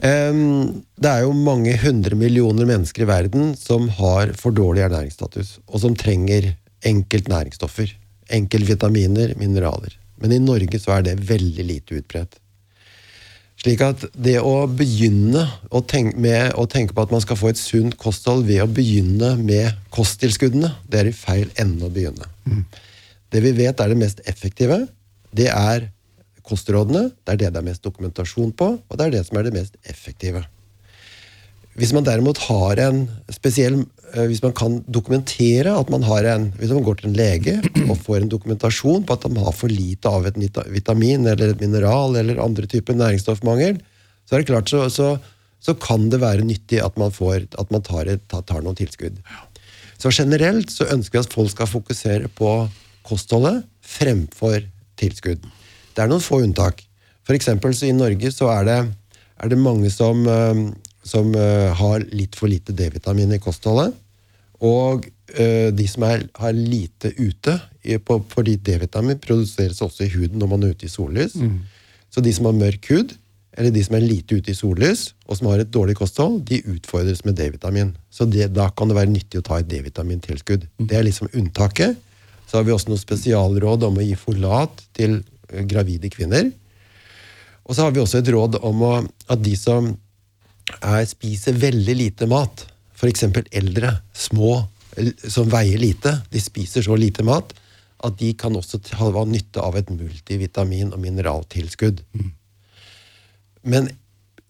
Um, 0.03 0.81
det 0.98 1.12
er 1.12 1.22
jo 1.27 1.36
mange 1.38 1.77
hundre 1.79 2.17
millioner 2.17 2.65
mennesker 2.67 3.05
i 3.05 3.07
verden 3.07 3.53
som 3.55 3.86
har 4.01 4.33
for 4.39 4.55
dårlig 4.57 4.88
ernæringsstatus, 4.88 5.60
og 5.69 5.83
som 5.86 5.93
trenger 5.95 6.50
enkelt 6.81 7.29
næringsstoffer. 7.29 7.93
Enkeltvitaminer, 8.33 9.38
mineraler. 9.38 9.93
Men 10.17 10.33
i 10.33 10.41
Norge 10.41 10.81
så 10.81 10.98
er 10.98 11.05
det 11.05 11.19
veldig 11.29 11.67
lite 11.69 12.01
utbredt. 12.01 12.41
Slik 13.63 13.79
at 13.79 14.01
det 14.12 14.41
å 14.43 14.65
begynne 14.67 15.46
å 15.72 15.79
tenke, 15.88 16.20
med 16.20 16.51
å 16.60 16.65
tenke 16.67 16.91
på 16.96 17.05
at 17.05 17.13
man 17.15 17.22
skal 17.24 17.38
få 17.39 17.53
et 17.53 17.60
sunt 17.60 17.96
kosthold 17.96 18.43
ved 18.50 18.60
å 18.60 18.67
begynne 18.67 19.38
med 19.39 19.77
kosttilskuddene, 19.96 20.74
det 20.91 21.00
er 21.00 21.12
i 21.13 21.15
feil 21.15 21.48
ende 21.62 21.88
å 21.88 21.93
begynne. 21.93 22.27
Det 23.32 23.39
vi 23.46 23.53
vet 23.55 23.79
er 23.79 23.93
det 23.93 24.00
mest 24.01 24.20
effektive, 24.27 24.82
det 25.32 25.48
er 25.48 25.88
kostrådene. 26.43 27.08
Det 27.24 27.38
er 27.38 27.39
det 27.39 27.53
det 27.55 27.62
er 27.62 27.70
mest 27.70 27.88
dokumentasjon 27.88 28.51
på, 28.51 28.67
og 28.84 29.00
det 29.00 29.08
er 29.08 29.15
det 29.15 29.24
som 29.29 29.39
er 29.39 29.48
det 29.48 29.55
mest 29.55 29.79
effektive. 29.88 30.43
Hvis 31.80 31.94
man 31.96 32.06
derimot 32.06 32.38
har 32.46 32.77
en 32.84 33.06
spesiell 33.34 33.80
eh, 34.13 34.25
Hvis 34.30 34.44
man 34.44 34.53
kan 34.53 34.75
dokumentere 34.86 35.74
at 35.74 35.89
man 35.89 36.03
har 36.06 36.27
en 36.30 36.51
Hvis 36.60 36.74
man 36.74 36.86
går 36.86 37.00
til 37.00 37.10
en 37.10 37.18
lege 37.18 37.56
og 37.88 37.98
får 37.98 38.22
en 38.22 38.30
dokumentasjon 38.30 39.08
på 39.08 39.18
at 39.18 39.25
man 39.30 39.46
har 39.48 39.56
for 39.58 39.74
lite 39.74 40.10
av 40.10 40.27
et 40.30 40.38
vitamin 40.70 41.25
eller 41.25 41.53
et 41.53 41.63
mineral 41.63 42.15
eller 42.20 42.42
andre 42.42 42.70
typer 42.70 42.98
næringsstoffmangel, 42.98 43.82
så 44.25 44.36
er 44.36 44.44
det 44.44 44.51
klart 44.51 44.70
så, 44.72 44.86
så, 44.89 45.18
så 45.60 45.75
kan 45.75 46.08
det 46.13 46.22
være 46.22 46.46
nyttig 46.48 46.80
at 46.80 46.96
man, 47.01 47.12
får, 47.12 47.50
at 47.60 47.74
man 47.74 47.84
tar, 47.84 48.08
tar 48.32 48.63
noen 48.63 48.77
tilskudd. 48.80 49.20
Så 50.00 50.13
generelt 50.15 50.72
så 50.72 50.88
ønsker 50.94 51.20
vi 51.20 51.25
at 51.25 51.36
folk 51.36 51.51
skal 51.51 51.70
fokusere 51.70 52.32
på 52.38 52.53
kostholdet 53.08 53.65
fremfor 53.84 54.62
tilskudd. 55.00 55.44
Det 55.94 56.03
er 56.03 56.10
noen 56.10 56.24
få 56.24 56.42
unntak. 56.46 56.82
For 57.27 57.36
eksempel 57.38 57.75
så 57.75 57.89
i 57.89 57.96
Norge 57.96 58.32
så 58.34 58.50
er 58.56 58.68
det, 58.68 58.80
er 59.44 59.51
det 59.51 59.60
mange 59.60 59.92
som, 59.94 60.24
eh, 60.27 60.63
som 61.03 61.33
eh, 61.36 61.69
har 61.75 62.05
litt 62.15 62.38
for 62.39 62.51
lite 62.51 62.75
D-vitamin 62.75 63.36
i 63.36 63.41
kostholdet. 63.43 63.95
Og 64.63 65.07
eh, 65.36 65.69
de 65.75 65.88
som 65.91 66.05
er, 66.07 66.27
har 66.39 66.55
lite 66.55 67.12
ute, 67.19 67.57
på, 68.07 68.19
fordi 68.31 68.55
D-vitamin 68.63 69.19
produseres 69.19 69.81
også 69.83 70.05
i 70.05 70.13
huden 70.13 70.39
når 70.39 70.53
man 70.53 70.63
er 70.63 70.72
ute 70.72 70.88
i 70.88 70.91
sollys. 70.91 71.36
Så 72.13 72.24
de 72.24 72.31
som 72.31 72.48
har 72.48 72.55
mørk 72.55 72.88
hud, 72.93 73.12
eller 73.57 73.74
de 73.74 73.83
som 73.86 73.98
er 73.98 74.05
lite 74.05 74.38
ute 74.39 74.53
i 74.53 74.57
sollys, 74.57 75.12
og 75.27 75.38
som 75.38 75.50
har 75.51 75.62
et 75.62 75.74
dårlig 75.74 75.98
kosthold, 76.00 76.39
de 76.48 76.62
utfordres 76.74 77.22
med 77.27 77.36
D-vitamin. 77.38 77.91
Så 78.10 78.25
det, 78.25 78.48
da 78.55 78.69
kan 78.74 78.89
det 78.89 78.98
være 78.98 79.12
nyttig 79.13 79.41
å 79.41 79.45
ta 79.45 79.60
et 79.60 79.69
D-vitamintilskudd. 79.69 80.65
Det 80.79 80.98
er 80.98 81.05
liksom 81.05 81.29
unntaket. 81.33 82.00
Så 82.48 82.57
har 82.57 82.65
vi 82.65 82.74
også 82.74 82.91
noen 82.91 83.01
spesialråd 83.01 83.86
om 83.89 84.00
å 84.00 84.05
gi 84.05 84.15
folat 84.17 84.83
til 84.95 85.19
eh, 85.51 85.65
gravide 85.69 86.10
kvinner. 86.13 86.50
Og 87.63 87.75
så 87.75 87.86
har 87.86 87.93
vi 87.95 88.01
også 88.01 88.19
et 88.19 88.31
råd 88.33 88.60
om 88.65 88.81
å, 88.83 88.93
at 89.31 89.43
de 89.43 89.53
som 89.57 89.93
er, 90.79 91.03
spiser 91.10 91.58
veldig 91.60 91.96
lite 91.98 92.27
mat, 92.29 92.65
f.eks. 92.96 93.25
eldre, 93.51 93.98
små, 94.15 94.55
som 95.27 95.50
veier 95.51 95.82
lite, 95.82 96.20
de 96.32 96.41
spiser 96.41 96.86
så 96.86 96.96
lite 97.00 97.25
mat, 97.25 97.53
at 98.03 98.20
de 98.20 98.34
kan 98.38 98.55
også 98.55 98.82
ha 99.00 99.25
nytte 99.25 99.63
av 99.63 99.77
et 99.79 99.91
multivitamin- 99.93 100.91
og 100.93 101.00
mineraltilskudd. 101.01 102.01
Men 103.63 103.89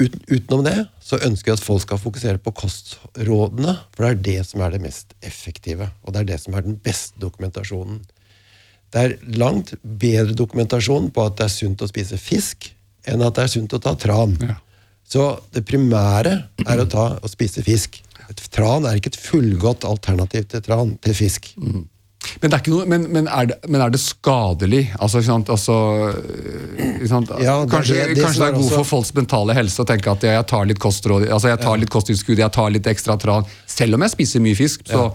uten, 0.01 0.23
utenom 0.25 0.63
det 0.65 0.77
så 1.03 1.19
ønsker 1.21 1.51
jeg 1.51 1.59
at 1.59 1.65
folk 1.65 1.83
skal 1.85 2.01
fokusere 2.01 2.41
på 2.41 2.53
kostrådene, 2.63 3.77
for 3.93 4.05
det 4.05 4.11
er 4.11 4.23
det 4.27 4.49
som 4.49 4.63
er 4.65 4.73
det 4.73 4.81
mest 4.83 5.13
effektive, 5.21 5.91
og 6.03 6.13
det 6.15 6.23
er 6.23 6.31
det 6.33 6.41
som 6.41 6.57
er 6.57 6.65
den 6.65 6.79
beste 6.81 7.21
dokumentasjonen. 7.21 8.01
Det 8.93 9.01
er 9.01 9.15
langt 9.37 9.73
bedre 9.81 10.35
dokumentasjon 10.37 11.09
på 11.13 11.25
at 11.25 11.37
det 11.37 11.47
er 11.47 11.53
sunt 11.53 11.81
å 11.81 11.89
spise 11.89 12.19
fisk, 12.21 12.71
enn 13.09 13.23
at 13.25 13.37
det 13.37 13.45
er 13.45 13.53
sunt 13.53 13.73
å 13.73 13.81
ta 13.81 13.95
tran. 13.99 14.35
Ja. 14.41 14.57
Så 15.09 15.39
det 15.53 15.65
primære 15.67 16.35
er 16.65 16.81
å 16.83 16.89
ta 16.89 17.07
og 17.21 17.29
spise 17.29 17.63
fisk. 17.65 17.99
Et 18.29 18.45
tran 18.55 18.85
er 18.87 18.97
ikke 18.97 19.11
et 19.13 19.19
fullgodt 19.19 19.83
alternativ 19.85 20.47
til, 20.49 20.61
tran, 20.65 20.95
til 21.03 21.13
fisk. 21.17 21.51
Men, 22.39 22.49
det 22.49 22.55
er 22.55 22.69
noe, 22.71 22.85
men, 22.87 23.03
men, 23.11 23.27
er 23.27 23.49
det, 23.51 23.57
men 23.69 23.81
er 23.83 23.91
det 23.91 23.99
skadelig? 23.99 24.85
Altså, 24.95 25.19
ikke 25.19 25.27
sant? 25.27 25.49
Altså, 25.53 25.75
øh, 26.15 26.93
ikke 26.95 27.09
sant? 27.11 27.33
Ja, 27.43 27.57
det 27.65 27.73
kanskje 27.73 27.97
det- 27.99 28.23
kanskje 28.23 28.39
det 28.39 28.47
er 28.47 28.55
god 28.55 28.63
også- 28.63 28.79
for 28.79 28.83
folks 28.93 29.11
mentale 29.13 29.53
helse 29.53 29.83
å 29.83 29.85
tenke 29.85 30.07
at 30.11 30.23
jeg 30.23 30.47
tar 30.47 30.65
litt 30.65 30.79
kostråd, 30.79 31.27
altså 31.29 31.51
jeg 31.51 31.59
tar 31.59 31.77
litt 31.77 31.89
kosttilskudd, 31.91 32.37
jeg 32.39 32.51
tar 32.51 32.69
litt 32.71 32.87
ekstra 32.87 33.19
tran. 33.19 33.45
Selv 33.67 33.95
om 33.95 34.01
jeg 34.07 34.11
spiser 34.15 34.39
mye 34.39 34.55
fisk, 34.55 34.87
så, 34.87 35.11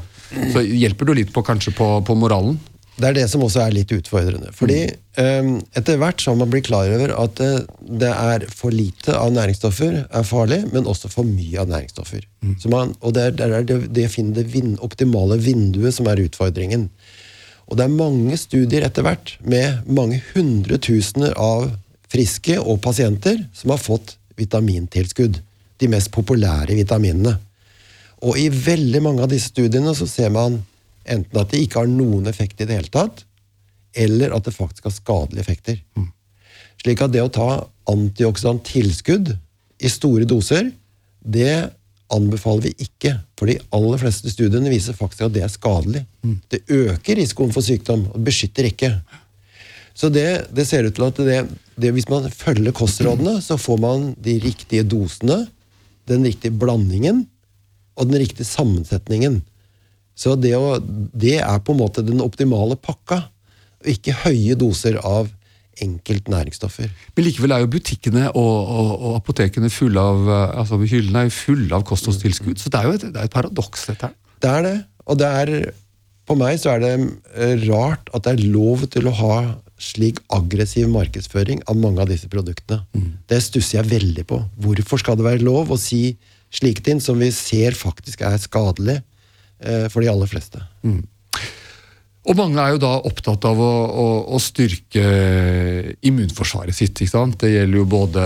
så 0.53 0.61
hjelper 0.63 1.07
det 1.07 1.17
litt 1.23 1.33
på, 1.33 1.43
kanskje 1.43 1.73
på, 1.75 2.05
på 2.05 2.15
moralen. 2.15 2.61
Det 2.99 3.07
er 3.07 3.15
det 3.15 3.29
som 3.31 3.45
også 3.47 3.63
er 3.63 3.75
litt 3.77 3.93
utfordrende. 3.95 4.51
Fordi 4.59 4.81
um, 5.21 5.53
etter 5.79 6.01
hvert 6.01 6.25
har 6.27 6.35
man 6.39 6.51
blitt 6.51 6.67
klar 6.67 6.91
over 6.91 7.13
at 7.15 7.37
det, 7.39 7.51
det 8.03 8.11
er 8.11 8.47
for 8.51 8.75
lite 8.75 9.15
av 9.15 9.31
næringsstoffer 9.37 10.01
er 10.03 10.27
farlig, 10.27 10.65
men 10.73 10.89
også 10.91 11.11
for 11.13 11.29
mye 11.29 11.63
av 11.63 11.71
næringsstoffer. 11.71 12.25
Så 12.59 12.71
man, 12.73 12.97
og 12.99 13.15
det 13.15 13.29
er, 13.29 13.37
det 13.39 13.47
er 13.47 13.69
det, 13.69 13.79
det 13.95 14.09
å 14.09 14.15
finne 14.17 14.35
det 14.35 14.49
vind, 14.51 14.75
optimale 14.83 15.39
vinduet 15.43 15.95
som 15.95 16.11
er 16.11 16.25
utfordringen. 16.25 16.89
Og 17.69 17.79
det 17.79 17.85
er 17.85 17.99
mange 18.01 18.39
studier 18.41 18.87
etter 18.87 19.05
hvert 19.07 19.37
med 19.47 19.85
mange 19.87 20.23
hundretusener 20.33 21.37
av 21.39 21.69
friske 22.09 22.57
og 22.59 22.81
pasienter 22.83 23.45
som 23.55 23.75
har 23.75 23.83
fått 23.83 24.17
vitamintilskudd. 24.41 25.39
De 25.79 25.91
mest 25.93 26.11
populære 26.15 26.75
vitaminene. 26.79 27.37
Og 28.27 28.39
i 28.41 28.49
veldig 28.51 29.03
mange 29.05 29.23
av 29.23 29.31
disse 29.31 29.53
studiene 29.53 29.95
så 29.95 30.09
ser 30.11 30.33
man 30.35 30.59
enten 31.11 31.41
at 31.41 31.51
det 31.53 31.63
ikke 31.65 31.83
har 31.83 31.91
noen 31.91 32.29
effekt 32.31 32.61
i 32.61 32.69
det 32.69 32.79
hele 32.79 32.93
tatt, 32.93 33.25
eller 33.97 34.35
at 34.37 34.47
det 34.47 34.55
faktisk 34.55 34.89
har 34.89 34.95
skadelige 34.95 35.45
effekter. 35.45 35.81
Slik 36.83 37.03
at 37.03 37.15
det 37.15 37.25
å 37.25 37.33
ta 37.33 37.49
antioksidant 37.91 38.63
tilskudd 38.69 39.33
i 39.83 39.91
store 39.91 40.29
doser, 40.29 40.71
det 41.19 41.71
anbefaler 42.15 42.69
vi 42.69 42.87
ikke. 42.87 43.15
For 43.39 43.51
de 43.51 43.59
aller 43.75 44.01
fleste 44.01 44.31
studiene 44.33 44.71
viser 44.73 44.97
faktisk 44.97 45.27
at 45.27 45.35
det 45.35 45.43
er 45.45 45.53
skadelig. 45.53 46.05
Det 46.49 46.63
øker 46.69 47.19
risikoen 47.19 47.53
for 47.55 47.65
sykdom, 47.65 48.07
og 48.15 48.23
beskytter 48.25 48.69
ikke. 48.71 48.93
Så 49.99 50.13
det, 50.15 50.49
det 50.55 50.65
ser 50.69 50.87
ut 50.87 50.95
til 50.95 51.09
at 51.09 51.21
det, 51.27 51.39
det, 51.75 51.93
hvis 51.97 52.09
man 52.09 52.29
følger 52.31 52.73
kostrådene, 52.77 53.41
så 53.43 53.59
får 53.59 53.79
man 53.83 54.13
de 54.23 54.39
riktige 54.45 54.87
dosene, 54.87 55.47
den 56.09 56.25
riktige 56.25 56.55
blandingen 56.55 57.27
og 57.99 58.07
den 58.07 58.23
riktige 58.23 58.47
sammensetningen. 58.47 59.43
Så 60.19 60.35
det, 60.41 60.55
å, 60.59 60.79
det 61.15 61.39
er 61.39 61.61
på 61.63 61.75
en 61.75 61.83
måte 61.83 62.03
den 62.03 62.23
optimale 62.25 62.79
pakka, 62.81 63.23
og 63.79 63.91
ikke 63.93 64.17
høye 64.25 64.57
doser 64.59 64.99
av 65.07 65.31
enkelt 65.85 66.31
næringsstoffer. 66.33 66.89
Men 67.15 67.27
likevel 67.27 67.55
er 67.55 67.63
jo 67.63 67.71
butikkene 67.71 68.25
og, 68.33 68.55
og, 68.67 68.89
og 68.97 69.19
apotekene 69.21 69.71
fulle 69.71 70.03
av 70.03 70.25
eh, 70.27 70.57
altså 70.63 70.81
hyllene 70.83 71.29
er 71.29 71.35
fulle 71.35 71.71
av 71.77 71.85
kostholdstilskudd. 71.87 72.59
Så 72.59 72.73
det 72.73 72.81
er 72.81 72.89
jo 72.89 72.97
et, 72.97 73.05
det 73.15 73.21
er 73.21 73.29
et 73.29 73.35
paradoks, 73.35 73.87
dette 73.93 74.11
her. 74.11 74.17
Det 74.43 74.51
er 74.51 74.67
det. 74.67 74.75
Og 75.09 75.21
det 75.21 75.29
er 75.43 75.53
For 76.29 76.37
meg 76.37 76.59
så 76.61 76.75
er 76.75 76.83
det 76.83 76.91
eh, 76.99 77.55
rart 77.69 78.11
at 78.13 78.27
det 78.27 78.35
er 78.35 78.51
lov 78.53 78.83
til 78.93 79.07
å 79.09 79.15
ha 79.21 79.37
slik 79.79 80.19
aggressiv 80.35 80.91
markedsføring 80.91 81.63
av 81.71 81.79
mange 81.79 82.03
av 82.03 82.11
disse 82.11 82.27
produktene. 82.29 82.83
Det 83.31 83.39
stusser 83.45 83.79
jeg 83.79 83.91
veldig 83.93 84.25
på. 84.27 84.41
Hvorfor 84.59 84.99
skal 84.99 85.17
det 85.17 85.29
være 85.29 85.47
lov 85.47 85.71
å 85.71 85.79
si 85.79 86.19
slike 86.51 86.83
ting 86.83 86.99
som 87.01 87.21
vi 87.23 87.31
ser 87.33 87.79
faktisk 87.79 88.25
er 88.27 88.37
skadelig 88.43 88.99
for 89.91 90.05
de 90.05 90.11
aller 90.11 90.31
fleste? 90.31 90.61
Og 92.29 92.37
mange 92.37 92.61
er 92.61 92.75
jo 92.75 92.81
da 92.83 92.91
opptatt 93.09 93.47
av 93.49 93.61
å, 93.63 93.71
å, 93.89 94.07
å 94.37 94.39
styrke 94.43 95.05
immunforsvaret 96.05 96.77
sitt. 96.77 97.01
ikke 97.01 97.15
sant? 97.15 97.39
Det 97.41 97.55
gjelder 97.55 97.81
jo 97.81 97.87
både 97.89 98.25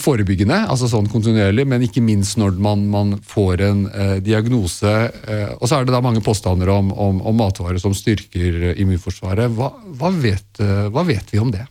forebyggende, 0.00 0.62
altså 0.72 0.88
sånn 0.88 1.10
kontinuerlig, 1.12 1.66
men 1.68 1.84
ikke 1.84 2.04
minst 2.04 2.38
når 2.40 2.56
man, 2.64 2.86
man 2.88 3.12
får 3.20 3.64
en 3.66 3.84
eh, 3.90 4.16
diagnose. 4.24 4.94
Eh, 5.28 5.52
og 5.58 5.68
så 5.68 5.76
er 5.76 5.84
det 5.84 5.92
da 5.92 6.00
mange 6.04 6.24
påstander 6.24 6.72
om, 6.72 6.94
om, 6.96 7.20
om 7.28 7.38
matvarer 7.44 7.82
som 7.82 7.92
styrker 7.96 8.72
immunforsvaret. 8.72 9.52
Hva, 9.52 9.74
hva, 10.00 10.12
vet, 10.24 10.48
eh, 10.64 10.88
hva 10.88 11.04
vet 11.04 11.34
vi 11.34 11.44
om 11.44 11.52
det? 11.52 11.66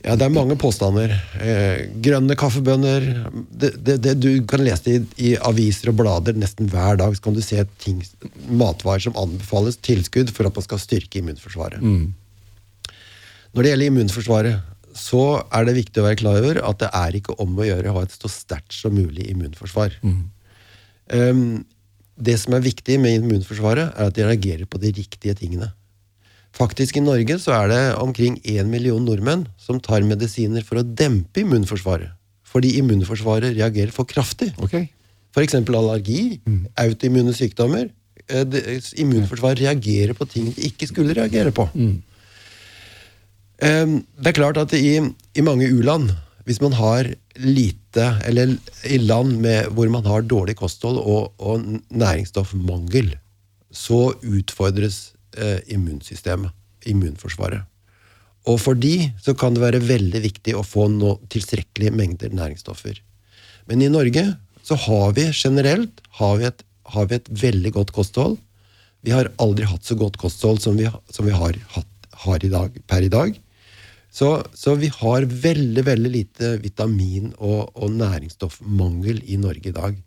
Ja, 0.00 0.14
det 0.16 0.24
er 0.24 0.32
mange 0.32 0.56
påstander. 0.56 1.12
Eh, 1.44 1.82
grønne 2.00 2.32
kaffebønner 2.38 3.04
det, 3.52 3.74
det, 3.84 3.98
det, 4.00 4.14
Du 4.16 4.30
kan 4.48 4.62
lese 4.64 4.86
det 4.86 4.94
i, 5.20 5.32
i 5.32 5.34
aviser 5.36 5.92
og 5.92 5.98
blader 6.00 6.38
nesten 6.40 6.70
hver 6.72 6.96
dag. 7.00 7.12
Så 7.16 7.26
kan 7.26 7.36
du 7.36 7.42
se 7.44 7.60
ting, 7.84 7.98
matvarer 8.48 9.04
som 9.04 9.18
anbefales 9.20 9.76
tilskudd 9.84 10.32
for 10.32 10.48
at 10.48 10.56
man 10.56 10.64
skal 10.64 10.80
styrke 10.80 11.20
immunforsvaret. 11.20 11.84
Når 13.52 13.66
det 13.66 13.72
gjelder 13.74 13.90
immunforsvaret, 13.92 14.76
så 14.96 15.24
er 15.52 15.66
det 15.68 15.76
viktig 15.76 16.00
å 16.00 16.06
være 16.06 16.18
klar 16.22 16.40
over 16.40 16.62
at 16.66 16.80
det 16.80 16.88
er 16.96 17.18
ikke 17.20 17.36
om 17.42 17.58
å 17.60 17.66
gjøre 17.68 17.90
å 17.92 17.98
ha 17.98 18.06
et 18.06 18.14
så 18.14 18.30
sterkt 18.32 18.74
som 18.74 18.96
mulig 18.96 19.28
immunforsvar. 19.30 19.98
Um, 21.12 21.66
det 22.20 22.36
som 22.40 22.56
er 22.56 22.64
viktig 22.64 22.96
med 23.02 23.20
immunforsvaret, 23.20 23.92
er 23.94 24.10
at 24.10 24.16
de 24.16 24.26
reagerer 24.26 24.68
på 24.70 24.80
de 24.82 24.92
riktige 24.96 25.36
tingene. 25.38 25.70
Faktisk 26.56 26.98
i 26.98 27.04
Norge 27.04 27.36
så 27.38 27.54
er 27.54 27.68
det 27.70 27.82
omkring 28.02 28.40
én 28.42 28.70
million 28.70 29.04
nordmenn 29.06 29.46
som 29.60 29.78
tar 29.80 30.02
medisiner 30.06 30.64
for 30.66 30.80
å 30.80 30.86
dempe 30.86 31.44
immunforsvaret. 31.44 32.10
Fordi 32.50 32.74
immunforsvaret 32.80 33.54
reagerer 33.54 33.94
for 33.94 34.08
kraftig. 34.10 34.50
Okay. 34.58 34.88
F.eks. 35.30 35.54
allergi, 35.54 36.40
autoimmune 36.80 37.34
sykdommer. 37.36 37.86
Eh, 38.30 38.80
Immunforsvaret 39.02 39.62
reagerer 39.62 40.16
på 40.18 40.26
ting 40.26 40.50
de 40.54 40.66
ikke 40.70 40.88
skulle 40.90 41.14
reagere 41.14 41.52
på. 41.54 41.68
Mm. 41.74 42.00
Det 43.60 44.30
er 44.30 44.36
klart 44.38 44.56
at 44.56 44.72
i, 44.72 44.96
i 45.36 45.42
mange 45.44 45.68
u-land, 45.68 46.14
hvis 46.48 46.62
man 46.64 46.72
har 46.78 47.10
lite, 47.44 48.06
eller 48.24 48.54
i 48.88 48.96
land 48.98 49.36
med, 49.42 49.68
hvor 49.76 49.90
man 49.92 50.06
har 50.08 50.24
dårlig 50.24 50.56
kosthold 50.56 50.96
og, 50.98 51.34
og 51.38 51.66
næringsstoffmangel, 51.92 53.12
så 53.70 54.14
utfordres 54.24 55.12
immunsystemet, 55.70 56.52
immunforsvaret. 56.88 57.66
Og 58.48 58.56
for 58.62 58.78
de 58.78 59.10
så 59.20 59.34
kan 59.36 59.54
det 59.54 59.62
være 59.62 59.82
veldig 59.84 60.22
viktig 60.24 60.54
å 60.56 60.64
få 60.64 60.88
no, 60.92 61.18
tilstrekkelige 61.32 61.92
mengder 61.92 62.32
næringsstoffer. 62.32 63.00
Men 63.68 63.84
i 63.84 63.90
Norge 63.92 64.24
så 64.64 64.78
har 64.86 65.12
vi 65.16 65.26
generelt 65.34 66.00
har 66.20 66.38
vi 66.40 66.48
et, 66.48 66.64
har 66.94 67.10
vi 67.10 67.18
et 67.18 67.28
veldig 67.42 67.74
godt 67.76 67.92
kosthold. 67.96 68.38
Vi 69.04 69.12
har 69.14 69.30
aldri 69.40 69.68
hatt 69.68 69.86
så 69.86 69.96
godt 69.96 70.18
kosthold 70.20 70.60
som 70.64 70.76
vi, 70.80 70.88
som 71.12 71.28
vi 71.28 71.36
har, 71.36 71.56
hatt, 71.76 72.10
har 72.24 72.44
i 72.44 72.52
dag, 72.52 72.76
per 72.88 73.06
i 73.06 73.12
dag. 73.12 73.36
Så, 74.10 74.30
så 74.58 74.74
vi 74.74 74.90
har 74.90 75.28
veldig 75.28 75.84
veldig 75.86 76.10
lite 76.10 76.54
vitamin- 76.64 77.34
og, 77.38 77.70
og 77.76 77.92
næringsstoffmangel 77.94 79.22
i 79.30 79.38
Norge 79.40 79.70
i 79.70 79.76
dag. 79.76 80.00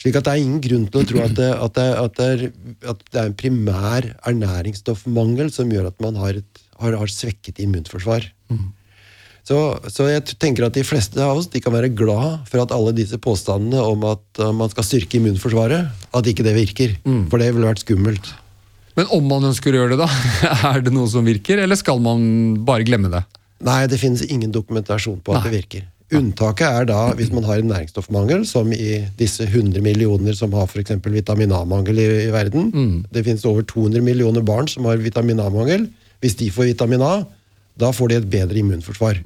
Slik 0.00 0.16
at 0.18 0.26
det 0.26 0.34
er 0.34 0.42
ingen 0.42 0.60
grunn 0.64 0.86
til 0.90 1.02
å 1.02 1.06
tro 1.06 1.22
at 1.22 1.34
det, 1.38 1.48
at 1.52 1.74
det, 1.78 1.88
at 2.00 2.14
det, 2.18 2.28
er, 2.28 2.44
at 2.90 3.02
det 3.12 3.20
er 3.20 3.28
en 3.28 3.36
primær 3.38 4.08
ernæringsstoffmangel 4.28 5.52
som 5.54 5.70
gjør 5.70 5.90
at 5.92 6.00
man 6.02 6.18
har, 6.18 6.40
et, 6.40 6.62
har, 6.82 6.96
har 6.98 7.12
svekket 7.12 7.60
immunforsvar. 7.62 8.26
Så, 9.46 9.58
så 9.90 10.06
jeg 10.06 10.36
tenker 10.42 10.66
at 10.66 10.74
de 10.74 10.84
fleste 10.86 11.18
av 11.22 11.40
oss 11.40 11.48
de 11.50 11.62
kan 11.62 11.74
være 11.74 11.90
glad 11.98 12.44
for 12.50 12.62
at 12.62 12.74
alle 12.74 12.94
disse 12.94 13.18
påstandene 13.18 13.82
om 13.82 14.04
at 14.10 14.42
man 14.54 14.70
skal 14.70 14.86
styrke 14.86 15.18
immunforsvaret, 15.18 15.90
at 16.14 16.30
ikke 16.30 16.46
det 16.46 16.54
virker. 16.58 16.94
For 17.30 17.42
det 17.42 17.50
ville 17.54 17.70
vært 17.70 17.82
skummelt. 17.82 18.32
Men 18.98 19.08
om 19.14 19.24
man 19.24 19.48
ønsker 19.48 19.72
å 19.72 19.82
gjøre 19.82 19.96
det, 19.96 20.04
da? 20.04 20.08
Er 20.74 20.82
det 20.84 20.92
noe 20.94 21.08
som 21.10 21.24
virker, 21.26 21.62
eller 21.62 21.78
skal 21.80 22.02
man 22.02 22.22
bare 22.66 22.86
glemme 22.86 23.10
det? 23.12 23.22
Nei, 23.62 23.84
det 23.90 24.00
finnes 24.02 24.24
ingen 24.26 24.52
dokumentasjon 24.52 25.20
på 25.24 25.34
at 25.36 25.46
det 25.46 25.54
virker. 25.54 25.86
Unntaket 26.12 26.66
er 26.68 26.84
da 26.90 26.98
hvis 27.16 27.30
man 27.32 27.44
har 27.48 27.58
en 27.62 27.70
næringsstoffmangel, 27.72 28.42
som 28.46 28.72
i 28.72 29.06
disse 29.18 29.46
100 29.48 29.80
millioner 29.84 30.34
som 30.36 30.52
har 30.52 30.66
f.eks. 30.68 30.92
vitamin 31.06 31.52
A-mangel 31.56 31.98
i, 31.98 32.06
i 32.26 32.32
verden. 32.34 33.04
Det 33.12 33.24
finnes 33.24 33.44
over 33.48 33.62
200 33.62 34.02
millioner 34.04 34.42
barn 34.44 34.68
som 34.68 34.84
har 34.84 34.96
vitamin 35.00 35.40
A-mangel. 35.40 35.88
Hvis 36.20 36.36
de 36.38 36.50
får 36.50 36.64
vitamin 36.74 37.02
A, 37.02 37.24
da 37.80 37.90
får 37.92 38.08
de 38.12 38.16
et 38.20 38.28
bedre 38.30 38.58
immunforsvar. 38.60 39.22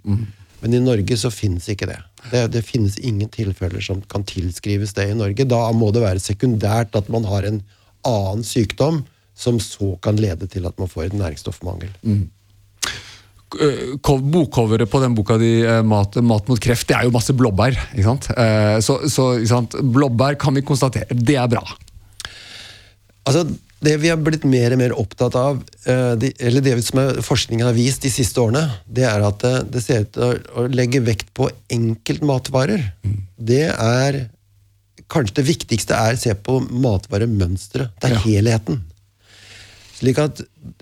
Men 0.62 0.72
i 0.74 0.78
Norge 0.80 1.16
så 1.20 1.28
finnes 1.34 1.66
ikke 1.68 1.86
det. 1.90 1.98
det. 2.30 2.44
Det 2.54 2.62
finnes 2.64 2.96
ingen 2.98 3.28
tilfeller 3.28 3.80
som 3.84 4.00
kan 4.08 4.22
tilskrives 4.24 4.94
det 4.96 5.10
i 5.10 5.14
Norge. 5.18 5.44
Da 5.44 5.66
må 5.76 5.90
det 5.92 6.02
være 6.06 6.22
sekundært 6.22 6.94
at 6.96 7.10
man 7.12 7.24
har 7.28 7.42
en 7.44 7.60
annen 8.06 8.44
sykdom 8.46 9.02
som 9.36 9.58
så 9.60 9.98
kan 10.00 10.16
lede 10.16 10.46
til 10.48 10.64
at 10.64 10.78
man 10.80 10.88
får 10.88 11.10
et 11.10 11.18
næringsstoffmangel. 11.18 11.90
Ko- 12.06 12.30
Bokcoveret 13.50 14.90
på 14.90 15.00
den 15.00 15.14
boka 15.14 15.36
di, 15.38 15.62
eh, 15.62 15.82
mat, 15.82 16.16
'Mat 16.16 16.48
mot 16.48 16.60
kreft', 16.60 16.86
det 16.86 16.96
er 16.96 17.04
jo 17.04 17.10
masse 17.14 17.32
blåbær. 17.32 17.76
ikke 17.94 18.04
sant? 18.04 18.30
Eh, 18.36 18.80
Så, 18.80 19.08
så 19.08 19.38
ikke 19.38 19.48
sant? 19.48 19.70
blåbær 19.70 20.38
kan 20.38 20.54
vi 20.54 20.62
konstatere, 20.62 21.06
det 21.14 21.36
er 21.36 21.46
bra. 21.48 21.62
Altså, 23.26 23.46
Det 23.78 24.00
vi 24.00 24.08
har 24.08 24.16
blitt 24.16 24.44
mer 24.44 24.72
og 24.72 24.78
mer 24.78 24.92
opptatt 24.96 25.34
av, 25.36 25.62
eh, 25.84 26.16
eller 26.40 26.60
det 26.64 26.82
som 26.82 26.98
forskningen 27.22 27.66
har 27.66 27.74
vist 27.74 28.02
de 28.02 28.08
siste 28.08 28.40
årene, 28.40 28.80
det 28.88 29.04
er 29.04 29.20
at 29.20 29.44
eh, 29.44 29.62
det 29.68 29.82
ser 29.82 30.00
ut 30.00 30.12
til 30.12 30.22
å, 30.56 30.66
legge 30.72 31.04
vekt 31.04 31.28
på 31.34 31.50
enkeltmatvarer. 31.70 32.92
Det 33.38 33.68
er 33.70 34.30
Kanskje 35.08 35.36
det 35.36 35.44
viktigste 35.46 35.94
er 35.94 36.16
å 36.16 36.18
se 36.18 36.34
på 36.34 36.56
matvaremønsteret. 36.66 37.92
Det 38.00 38.10
er 38.10 38.24
helheten. 38.24 38.80
Slik 39.94 40.18
at 40.18 40.40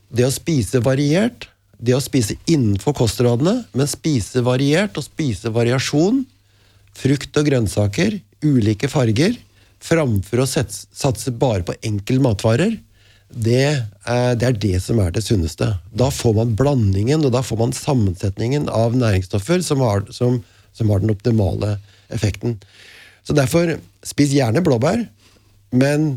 det 0.08 0.24
å 0.24 0.32
spise 0.32 0.80
variert, 0.80 1.44
det 1.84 1.96
å 1.96 2.02
spise 2.02 2.36
innenfor 2.50 2.96
kostrådene, 2.96 3.58
men 3.76 3.90
spise 3.90 4.42
variert 4.44 4.96
og 4.98 5.06
spise 5.06 5.52
variasjon, 5.52 6.22
frukt 6.96 7.36
og 7.36 7.48
grønnsaker, 7.48 8.18
ulike 8.44 8.88
farger, 8.88 9.36
framfor 9.84 10.44
å 10.44 10.48
satse 10.48 11.34
bare 11.36 11.64
på 11.66 11.76
enkel 11.84 12.22
matvarer, 12.24 12.78
det 13.34 13.64
er, 13.66 14.36
det 14.38 14.46
er 14.46 14.58
det 14.62 14.78
som 14.84 15.00
er 15.02 15.10
det 15.14 15.24
sunneste. 15.26 15.66
Da 15.96 16.10
får 16.12 16.36
man 16.38 16.54
blandingen, 16.56 17.24
og 17.26 17.32
da 17.34 17.42
får 17.42 17.60
man 17.60 17.74
sammensetningen 17.74 18.68
av 18.70 18.94
næringsstoffer 18.96 19.64
som 19.64 19.82
har, 19.82 20.04
som, 20.14 20.38
som 20.76 20.92
har 20.92 21.02
den 21.02 21.12
optimale 21.12 21.76
effekten. 22.14 22.58
Så 23.26 23.34
derfor, 23.36 23.76
spis 24.06 24.34
gjerne 24.36 24.62
blåbær, 24.64 25.06
Men 25.74 26.08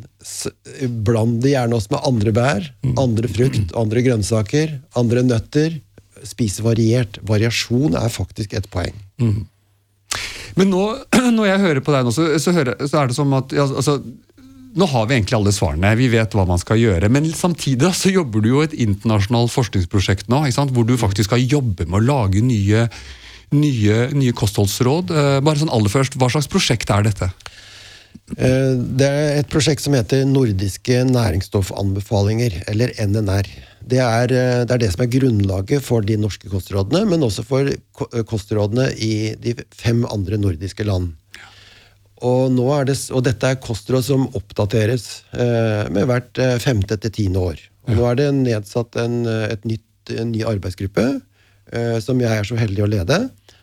bland 1.07 1.41
det 1.41 1.55
gjerne 1.55 1.77
også 1.77 1.95
med 1.95 2.07
andre 2.11 2.33
bær, 2.35 2.71
andre 2.99 3.29
frukt, 3.31 3.73
andre 3.79 4.03
grønnsaker, 4.05 4.77
andre 4.99 5.23
nøtter. 5.25 5.79
Spise 6.25 6.65
variert. 6.65 7.19
Variasjon 7.25 7.97
er 7.97 8.13
faktisk 8.13 8.53
et 8.57 8.69
poeng. 8.73 8.95
Men 10.57 10.71
nå, 10.73 10.83
når 11.37 11.51
jeg 11.51 11.63
hører 11.65 11.83
på 11.85 11.93
deg 11.93 12.07
nå, 12.07 12.13
så, 12.15 12.29
så, 12.41 12.53
hører, 12.55 12.79
så 12.85 13.01
er 13.01 13.11
det 13.11 13.17
som 13.17 13.35
at 13.37 13.53
altså, 13.53 13.99
Nå 14.77 14.85
har 14.91 15.07
vi 15.09 15.15
egentlig 15.15 15.33
alle 15.33 15.51
svarene, 15.55 15.95
vi 15.97 16.09
vet 16.11 16.35
hva 16.37 16.43
man 16.45 16.59
skal 16.61 16.77
gjøre. 16.77 17.07
Men 17.09 17.25
samtidig 17.33 17.89
så 17.97 18.11
jobber 18.13 18.43
du 18.43 18.51
jo 18.51 18.59
et 18.61 18.75
internasjonalt 18.77 19.49
forskningsprosjekt 19.49 20.27
nå, 20.29 20.43
hvor 20.69 20.85
du 20.85 20.93
faktisk 21.01 21.31
skal 21.31 21.41
jobbe 21.41 21.87
med 21.87 21.97
å 21.97 22.03
lage 22.03 22.43
nye, 22.45 22.83
nye, 23.57 23.95
nye 24.13 24.35
kostholdsråd. 24.37 25.09
Eh, 25.09 25.39
bare 25.41 25.63
sånn 25.63 25.73
aller 25.73 25.89
først, 25.89 26.19
Hva 26.21 26.29
slags 26.29 26.51
prosjekt 26.51 26.93
er 26.93 27.07
dette? 27.09 27.31
Eh, 28.35 28.73
Det 28.99 29.07
er 29.07 29.39
et 29.39 29.49
prosjekt 29.51 29.81
som 29.85 29.95
heter 29.95 30.25
Nordiske 30.27 31.03
næringsstoffanbefalinger, 31.07 32.63
eller 32.67 32.91
NNR. 32.99 33.47
Det 33.87 33.99
er, 34.03 34.31
eh, 34.31 34.65
det 34.65 34.71
er 34.71 34.77
det 34.83 34.91
som 34.91 35.05
er 35.05 35.13
grunnlaget 35.13 35.81
for 35.81 36.01
de 36.01 36.17
norske 36.17 36.49
kostrådene, 36.51 37.05
men 37.07 37.23
også 37.23 37.45
for 37.45 37.67
eh, 37.67 38.23
kostrådene 38.27 38.91
i 38.99 39.35
de 39.35 39.55
fem 39.71 40.05
andre 40.05 40.37
nordiske 40.37 40.83
land. 40.83 41.13
Og, 42.17 42.57
er 42.73 42.85
det, 42.89 42.97
og 43.13 43.23
dette 43.23 43.45
er 43.45 43.61
kostråd 43.61 44.03
som 44.03 44.27
oppdateres 44.33 45.23
eh, 45.37 45.87
med 45.93 46.07
hvert 46.09 46.39
femte 46.59 46.97
til 46.97 47.13
tiende 47.13 47.39
år. 47.39 47.61
Og 47.87 47.95
nå 47.95 48.07
er 48.09 48.15
det 48.19 48.27
nedsatt 48.35 48.97
en, 48.99 49.21
et 49.27 49.63
nytt, 49.69 50.11
en 50.11 50.31
ny 50.33 50.41
arbeidsgruppe, 50.43 51.21
eh, 51.71 51.99
som 52.03 52.19
jeg 52.19 52.33
er 52.33 52.43
så 52.43 52.57
heldig 52.59 52.83
å 52.83 52.89
lede, 52.89 53.19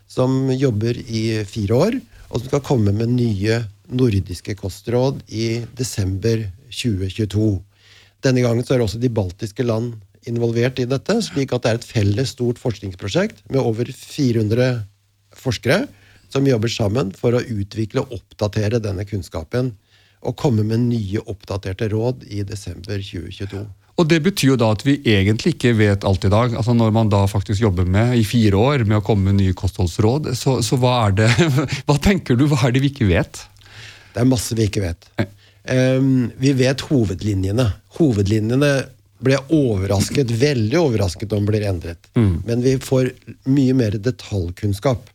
som 0.09 0.49
jobber 0.55 0.97
i 0.97 1.43
fire 1.49 1.81
år, 1.89 1.99
og 2.31 2.41
som 2.41 2.49
skal 2.49 2.65
komme 2.65 2.95
med 2.95 3.13
nye 3.19 3.65
nordiske 3.95 4.57
kostråd 4.59 5.23
i 5.29 5.65
desember 5.77 6.47
2022. 6.71 7.49
Denne 8.25 8.45
gangen 8.45 8.65
så 8.67 8.77
er 8.77 8.85
også 8.85 9.01
de 9.03 9.13
baltiske 9.13 9.67
land 9.67 9.95
involvert 10.29 10.81
i 10.81 10.89
dette, 10.89 11.19
slik 11.25 11.53
at 11.53 11.65
det 11.65 11.71
er 11.71 11.81
et 11.81 11.87
felles 11.87 12.33
stort 12.33 12.61
forskningsprosjekt 12.63 13.45
med 13.53 13.61
over 13.61 13.91
400 13.93 14.83
forskere 15.37 15.85
som 16.33 16.47
jobber 16.49 16.73
sammen 16.73 17.13
for 17.15 17.37
å 17.37 17.45
utvikle 17.45 18.03
og 18.03 18.19
oppdatere 18.19 18.83
denne 18.83 19.07
kunnskapen 19.07 19.75
og 20.25 20.37
komme 20.41 20.65
med 20.67 20.87
nye 20.89 21.23
oppdaterte 21.29 21.91
råd 21.93 22.25
i 22.33 22.43
desember 22.49 22.97
2022. 22.97 23.65
Og 23.95 24.09
Det 24.11 24.19
betyr 24.25 24.49
jo 24.49 24.59
da 24.59 24.73
at 24.75 24.83
vi 24.83 24.97
egentlig 25.07 25.55
ikke 25.55 25.77
vet 25.79 26.05
alt 26.09 26.25
i 26.27 26.31
dag. 26.33 26.57
altså 26.57 26.75
Når 26.75 26.91
man 26.91 27.11
da 27.13 27.27
faktisk 27.31 27.61
jobber 27.63 27.85
med 27.87 28.17
i 28.19 28.25
fire 28.27 28.57
år 28.59 28.85
med 28.89 28.99
å 28.99 29.05
komme 29.07 29.31
med 29.31 29.39
nye 29.39 29.55
kostholdsråd, 29.55 30.33
så, 30.35 30.59
så 30.67 30.79
hva 30.83 30.97
er 31.07 31.19
det 31.21 31.31
Hva 31.87 31.99
tenker 32.03 32.35
du, 32.35 32.49
hva 32.51 32.65
er 32.67 32.75
det 32.75 32.83
vi 32.83 32.91
ikke 32.91 33.07
vet? 33.13 33.45
Det 34.15 34.23
er 34.23 34.31
masse 34.31 34.57
vi 34.57 34.69
ikke 34.69 34.85
vet. 34.85 35.09
Um, 35.65 36.31
vi 36.39 36.53
vet 36.57 36.85
hovedlinjene. 36.89 37.67
Hovedlinjene 37.99 38.73
ble 39.25 39.39
overrasket, 39.55 40.33
veldig 40.39 40.79
overrasket 40.81 41.33
om 41.33 41.47
blir 41.49 41.65
endret. 41.67 42.11
Men 42.47 42.63
vi 42.65 42.77
får 42.83 43.11
mye 43.49 43.75
mer 43.77 43.97
detaljkunnskap. 43.99 45.11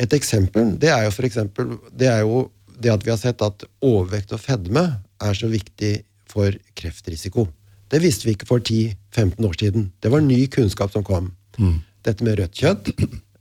Et 0.00 0.12
eksempel 0.16 0.74
det 0.80 0.90
er 0.92 1.06
jo 1.06 1.12
for 1.14 1.28
eksempel, 1.28 1.76
det 1.96 2.08
er 2.10 2.24
jo 2.26 2.50
det 2.80 2.92
at 2.92 3.04
vi 3.04 3.12
har 3.12 3.20
sett 3.20 3.40
at 3.44 3.64
overvekt 3.84 4.32
og 4.32 4.40
fedme 4.40 4.82
er 5.20 5.36
så 5.36 5.48
viktig 5.52 6.02
for 6.28 6.54
kreftrisiko. 6.74 7.46
Det 7.90 8.00
visste 8.02 8.28
vi 8.28 8.36
ikke 8.36 8.48
for 8.48 8.60
10-15 8.62 9.46
år 9.46 9.56
siden. 9.60 9.90
Det 10.00 10.12
var 10.12 10.24
ny 10.24 10.46
kunnskap 10.46 10.92
som 10.92 11.04
kom. 11.04 11.32
Dette 12.06 12.24
med 12.24 12.38
rødt 12.40 12.56
kjøtt 12.56 12.92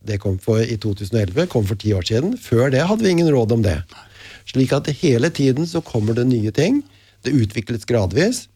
det 0.10 0.20
kom 0.24 0.38
for, 0.42 0.62
i 0.63 0.78
2011, 0.80 1.48
kom 1.52 1.65
for 1.68 1.80
ti 1.80 1.92
år 1.94 2.06
siden. 2.08 2.38
Før 2.39 2.72
det 2.74 2.86
hadde 2.88 3.04
vi 3.04 3.12
ingen 3.13 3.30
råd 3.32 3.52
om 3.58 3.63
det. 3.65 3.78
Slik 4.49 4.73
at 4.73 4.89
hele 5.01 5.29
tiden 5.29 5.67
så 5.69 5.81
kommer 5.85 6.17
det 6.17 6.27
nye 6.29 6.51
ting. 6.55 6.81
Det 7.25 7.35
utvikles 7.35 7.85
gradvis. 7.89 8.47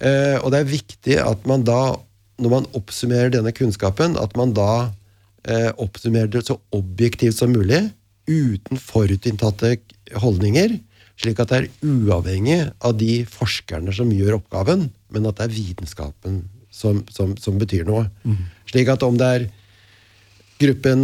Eh, 0.00 0.38
og 0.40 0.52
det 0.54 0.62
er 0.62 0.72
viktig 0.72 1.18
at 1.20 1.46
man 1.48 1.64
da, 1.66 1.98
når 2.38 2.54
man 2.54 2.68
oppsummerer 2.78 3.32
denne 3.34 3.52
kunnskapen, 3.52 4.16
at 4.20 4.36
man 4.38 4.54
da 4.56 4.90
eh, 5.44 5.70
oppsummerer 5.76 6.30
det 6.32 6.46
så 6.46 6.58
objektivt 6.76 7.40
som 7.40 7.52
mulig, 7.52 7.88
uten 8.28 8.80
forutinntatte 8.80 9.78
holdninger, 10.20 10.78
slik 11.18 11.40
at 11.42 11.50
det 11.50 11.58
er 11.58 11.70
uavhengig 11.82 12.60
av 12.84 12.94
de 13.00 13.24
forskerne 13.28 13.92
som 13.96 14.12
gjør 14.14 14.38
oppgaven, 14.38 14.86
men 15.10 15.28
at 15.28 15.40
det 15.40 15.48
er 15.48 15.56
vitenskapen 15.56 16.42
som, 16.70 17.02
som, 17.10 17.34
som 17.40 17.58
betyr 17.58 17.88
noe. 17.88 18.06
Slik 18.70 18.90
at 18.92 19.02
om 19.02 19.16
det 19.18 19.30
er 19.34 19.48
gruppen 20.62 21.02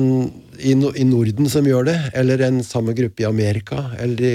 i, 0.59 0.75
No- 0.79 0.93
i 0.97 1.05
Norden 1.07 1.49
som 1.51 1.67
gjør 1.67 1.87
det, 1.89 1.97
eller 2.15 2.43
en 2.47 2.61
samme 2.67 2.95
gruppe 2.97 3.25
i 3.25 3.27
Amerika, 3.29 3.91
eller 4.01 4.25
i 4.25 4.35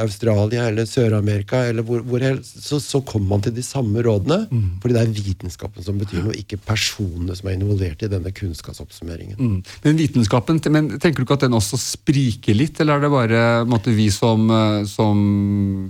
Australia, 0.00 0.68
eller 0.70 0.88
Sør-Amerika, 0.88 1.64
eller 1.68 1.86
hvor, 1.86 2.02
hvor 2.06 2.22
helst, 2.24 2.56
så, 2.64 2.80
så 2.82 3.00
kommer 3.06 3.34
man 3.34 3.44
til 3.44 3.54
de 3.56 3.64
samme 3.64 4.02
rådene, 4.04 4.44
fordi 4.82 4.96
det 4.96 5.02
er 5.02 5.12
vitenskapen 5.28 5.84
som 5.86 5.98
betyr 6.00 6.24
noe, 6.24 6.36
ikke 6.38 6.60
personene 6.64 7.36
som 7.36 7.50
er 7.50 7.58
involvert 7.58 8.02
i 8.04 8.10
denne 8.12 8.32
kunnskapsoppsummeringen. 8.34 9.38
Mm. 9.38 9.60
Men 9.84 10.00
vitenskapen, 10.00 10.60
men 10.74 10.90
tenker 10.98 11.22
du 11.22 11.26
ikke 11.26 11.38
at 11.38 11.46
den 11.46 11.58
også 11.58 11.80
spriker 11.80 12.56
litt, 12.56 12.80
eller 12.80 12.98
er 12.98 13.06
det 13.06 13.12
bare 13.14 13.44
måtte, 13.68 13.94
vi 13.94 14.08
som, 14.14 14.48
eh, 14.50 14.82
som 14.88 15.88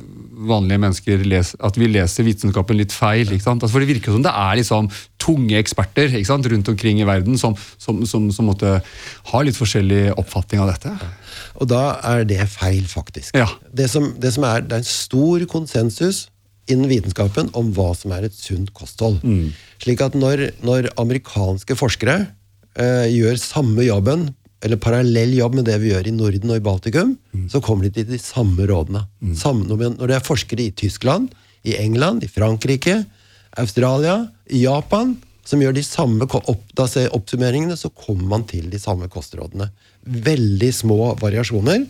vanlige 0.49 0.83
mennesker 0.83 1.25
leser, 1.25 1.61
at 1.65 1.79
vi 1.81 1.89
leser 1.91 2.27
vitenskapen 2.27 2.79
litt 2.79 2.95
feil? 2.95 3.29
ikke 3.31 3.47
sant? 3.47 3.63
Altså, 3.63 3.77
for 3.77 3.85
Det 3.85 3.93
virker 3.95 4.15
som 4.15 4.25
det 4.25 4.33
er 4.35 4.59
liksom 4.61 4.91
tunge 5.25 5.59
eksperter 5.61 6.13
ikke 6.13 6.29
sant, 6.29 6.49
rundt 6.51 6.69
omkring 6.73 7.01
i 7.01 7.09
verden 7.09 7.39
som, 7.41 7.57
som, 7.81 8.03
som, 8.09 8.29
som 8.35 8.49
måtte 8.51 8.77
litt 9.49 9.59
forskjellig 9.59 10.15
oppfatning 10.21 10.63
av 10.65 10.73
dette. 10.73 10.93
Og 11.61 11.69
da 11.71 11.83
er 12.15 12.25
det 12.29 12.41
feil, 12.53 12.85
faktisk. 12.91 13.35
Ja. 13.39 13.49
Det, 13.73 13.89
som, 13.93 14.13
det 14.21 14.35
som 14.37 14.47
er, 14.49 14.65
det 14.65 14.79
er 14.79 14.85
en 14.85 14.89
stor 14.89 15.45
konsensus 15.51 16.29
innen 16.71 16.89
vitenskapen 16.89 17.51
om 17.59 17.73
hva 17.77 17.91
som 17.97 18.15
er 18.17 18.27
et 18.29 18.37
sunt 18.37 18.73
kosthold. 18.77 19.21
Slik 19.83 20.01
at 20.05 20.17
når, 20.17 20.49
når 20.65 20.89
amerikanske 21.01 21.77
forskere 21.77 22.23
eh, 22.79 23.07
gjør 23.13 23.37
samme 23.41 23.85
jobben, 23.85 24.31
eller 24.65 24.81
parallell 24.81 25.35
jobb 25.37 25.59
med 25.59 25.67
det 25.69 25.77
vi 25.83 25.91
gjør 25.91 26.07
i 26.09 26.15
Norden 26.17 26.55
og 26.55 26.57
i 26.57 26.65
Baltikum, 26.65 27.11
så 27.53 27.61
kommer 27.61 27.85
de 27.85 27.99
til 27.99 28.07
de 28.09 28.21
samme 28.23 28.65
rådene. 28.65 29.05
Samme, 29.37 29.67
når 29.69 29.99
når 29.99 30.09
det 30.09 30.17
er 30.17 30.25
forskere 30.25 30.65
i 30.65 30.73
Tyskland, 30.73 31.29
i 31.69 31.77
England, 31.77 32.25
i 32.25 32.31
Frankrike, 32.33 33.03
Australia, 33.61 34.27
i 34.49 34.65
Japan, 34.65 35.19
som 35.45 35.61
gjør 35.61 35.77
de 35.77 35.85
samme 35.85 36.27
oppsummeringene, 36.27 37.77
så 37.77 37.91
kommer 37.93 38.29
man 38.37 38.47
til 38.49 38.71
de 38.73 38.81
samme 38.81 39.09
kostrådene. 39.13 39.69
Veldig 40.05 40.71
små 40.75 41.15
variasjoner. 41.21 41.85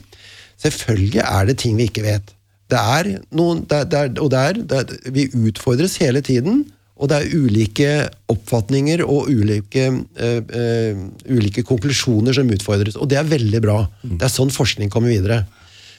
Selvfølgelig 0.60 1.22
er 1.24 1.46
det 1.46 1.58
ting 1.62 1.78
vi 1.78 1.88
ikke 1.88 2.06
vet. 2.06 2.34
Det 2.70 2.80
er 2.80 3.10
noen, 3.36 3.62
det 3.68 3.84
det 3.92 4.22
og 4.22 4.30
det 4.32 4.40
er, 4.40 4.62
det 4.70 5.12
vi 5.14 5.28
utfordres 5.46 5.98
hele 6.02 6.22
tiden, 6.24 6.64
og 6.94 7.10
det 7.10 7.18
er 7.18 7.34
ulike 7.34 7.90
oppfatninger 8.30 9.02
og 9.04 9.28
ulike, 9.30 9.88
øh, 9.90 10.42
øh, 10.48 11.00
ulike 11.30 11.64
konklusjoner 11.66 12.32
som 12.32 12.50
utfordres. 12.50 12.96
Og 12.96 13.10
det 13.10 13.18
er 13.18 13.28
veldig 13.28 13.60
bra. 13.62 13.80
Det 14.02 14.22
er 14.22 14.32
sånn 14.32 14.54
forskning 14.54 14.92
kommer 14.94 15.10
videre. 15.10 15.42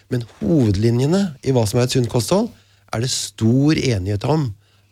Men 0.09 0.23
hovedlinjene 0.39 1.21
i 1.43 1.51
hva 1.55 1.65
som 1.67 1.81
er 1.81 1.89
et 1.89 1.95
sunt 1.97 2.09
kosthold, 2.11 2.47
er 2.93 3.03
det 3.03 3.11
stor 3.11 3.75
enighet 3.75 4.23
om 4.29 4.47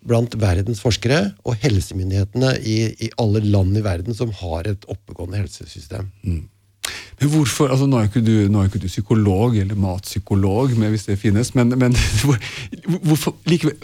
blant 0.07 0.35
verdens 0.39 0.81
forskere 0.83 1.19
og 1.47 1.59
helsemyndighetene 1.63 2.55
i, 2.59 2.77
i 3.05 3.11
alle 3.21 3.43
land 3.45 3.77
i 3.77 3.83
verden 3.85 4.17
som 4.17 4.33
har 4.41 4.67
et 4.69 4.87
oppegående 4.91 5.39
helsesystem. 5.39 6.09
Men 7.19 7.29
hvorfor, 7.31 7.69
altså 7.71 7.87
Nå 7.87 7.99
er 7.99 8.09
ikke 8.09 8.23
du, 8.25 8.33
er 8.47 8.65
ikke 8.67 8.81
du 8.83 8.89
psykolog 8.91 9.55
eller 9.57 9.79
matpsykolog, 9.79 10.73
men 10.77 10.91
hvis 10.91 11.07
det 11.07 11.19
finnes, 11.21 11.53
men, 11.55 11.71
men 11.79 11.95
hvorfor, 13.07 13.37
likevel, 13.47 13.77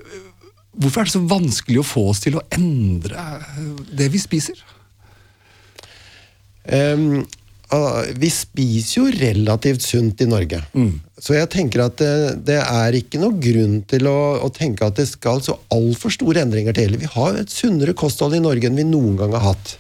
hvorfor 0.74 1.02
er 1.02 1.08
det 1.08 1.16
så 1.16 1.24
vanskelig 1.24 1.80
å 1.82 1.88
få 1.88 2.10
oss 2.12 2.24
til 2.26 2.40
å 2.40 2.46
endre 2.56 3.30
det 3.96 4.12
vi 4.12 4.22
spiser? 4.22 4.60
Ah, 6.70 7.24
vi 8.18 8.30
spiser 8.34 8.96
jo 9.02 9.10
relativt 9.14 9.84
sunt 9.86 10.22
i 10.22 10.28
Norge. 10.30 10.62
Så 11.22 11.36
jeg 11.36 11.50
tenker 11.54 11.84
at 11.86 11.98
det, 12.02 12.14
det 12.48 12.56
er 12.64 12.96
ikke 12.98 13.20
noe 13.22 13.36
grunn 13.44 13.82
til 13.90 14.08
å, 14.10 14.16
å 14.42 14.50
tenke 14.56 14.88
at 14.88 14.98
det 14.98 15.06
skal 15.10 15.42
så 15.46 15.58
altfor 15.76 16.14
store 16.16 16.42
endringer 16.46 16.74
til. 16.74 16.96
Vi 16.98 17.10
har 17.14 17.38
et 17.38 17.52
sunnere 17.54 17.94
kosthold 17.94 18.34
i 18.38 18.42
Norge 18.42 18.66
enn 18.72 18.80
vi 18.80 18.88
noen 18.88 19.20
gang 19.20 19.36
har 19.38 19.52
hatt. 19.52 19.76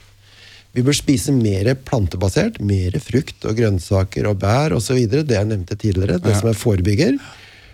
Vi 0.77 0.83
bør 0.85 0.93
spise 0.93 1.33
mer 1.33 1.71
plantebasert, 1.87 2.59
mer 2.61 2.93
frukt 3.01 3.47
og 3.49 3.57
grønnsaker 3.57 4.27
og 4.29 4.37
bær 4.43 4.75
osv. 4.77 4.99
Det 5.09 5.33
jeg 5.39 5.49
nevnte 5.49 5.77
tidligere, 5.81 6.19
det 6.21 6.35
Ja. 6.35 6.39
som 6.43 6.51
er 6.51 6.59
forebygger. 6.59 7.17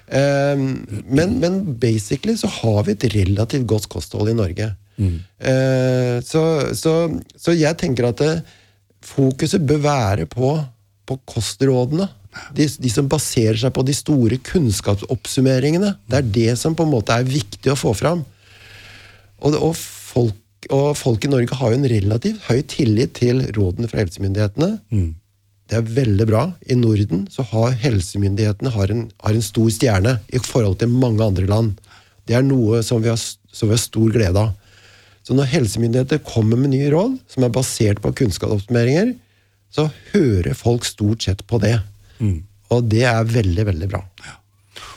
Um, 0.06 0.86
men, 1.10 1.40
men 1.42 1.60
basically 1.82 2.38
så 2.40 2.48
har 2.62 2.84
vi 2.88 2.94
et 2.96 3.08
relativt 3.16 3.66
godt 3.68 3.90
kosthold 3.92 4.30
i 4.32 4.38
Norge. 4.38 4.70
Eh, 4.96 6.22
så, 6.24 6.44
så, 6.78 6.94
så 7.36 7.52
jeg 7.58 7.76
tenker 7.82 8.08
at 8.14 8.22
det, 8.22 8.36
fokuset 9.06 9.66
bør 9.68 9.82
være 9.86 10.30
på, 10.30 10.54
på 11.06 11.20
kostrådene. 11.30 12.08
De, 12.56 12.66
de 12.68 12.92
som 12.92 13.08
baserer 13.08 13.58
seg 13.60 13.72
på 13.76 13.84
de 13.88 13.94
store 13.96 14.40
kunnskapsoppsummeringene. 14.44 15.94
Det 16.10 16.18
er 16.20 16.32
det 16.40 16.56
som 16.60 16.76
på 16.76 16.84
en 16.84 16.92
måte 16.92 17.16
er 17.16 17.28
viktig 17.28 17.72
å 17.72 17.80
få 17.80 17.94
fram. 17.96 18.26
Og, 19.40 19.56
og, 19.56 19.76
folk, 19.78 20.68
og 20.74 20.90
folk 21.00 21.28
i 21.28 21.32
Norge 21.32 21.60
har 21.60 21.72
jo 21.72 21.80
en 21.80 21.92
relativt 21.92 22.50
høy 22.50 22.60
tillit 22.72 23.16
til 23.22 23.46
rådene 23.56 23.88
fra 23.92 24.04
helsemyndighetene. 24.04 24.74
Det 25.66 25.80
er 25.80 25.88
veldig 25.96 26.28
bra. 26.30 26.44
I 26.70 26.78
Norden 26.78 27.26
så 27.32 27.46
har 27.54 27.78
helsemyndighetene 27.82 28.74
har 28.76 28.92
en, 28.94 29.08
har 29.24 29.38
en 29.38 29.46
stor 29.46 29.72
stjerne 29.74 30.18
i 30.30 30.42
forhold 30.44 30.78
til 30.82 30.94
mange 30.94 31.24
andre 31.26 31.48
land. 31.50 31.80
Det 32.28 32.36
er 32.38 32.46
noe 32.46 32.84
som 32.86 33.02
vi 33.02 33.10
har, 33.10 33.22
som 33.22 33.70
vi 33.70 33.78
har 33.78 33.82
stor 33.82 34.12
glede 34.14 34.44
av. 34.44 34.54
Så 35.26 35.34
når 35.34 35.50
helsemyndigheter 35.50 36.22
kommer 36.26 36.60
med 36.60 36.76
nye 36.76 36.90
råd 36.94 37.18
som 37.32 37.46
er 37.46 37.54
basert 37.54 38.02
på 38.04 38.14
kunnskapsoppsummeringer, 38.22 39.16
så 39.74 39.88
hører 40.14 40.58
folk 40.58 40.86
stort 40.88 41.26
sett 41.26 41.42
på 41.50 41.60
det. 41.64 41.80
Og 42.74 42.86
det 42.92 43.06
er 43.10 43.26
veldig, 43.30 43.66
veldig 43.72 43.90
bra. 43.90 44.04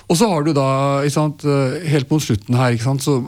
Og 0.08 0.16
så 0.16 0.28
har 0.30 0.44
du 0.44 0.54
da, 0.56 0.68
sant, 1.12 1.44
eh, 1.44 1.80
helt 1.92 2.10
mot 2.12 2.22
slutten 2.22 2.56
her, 2.56 2.76
sant, 2.80 3.04
så 3.04 3.18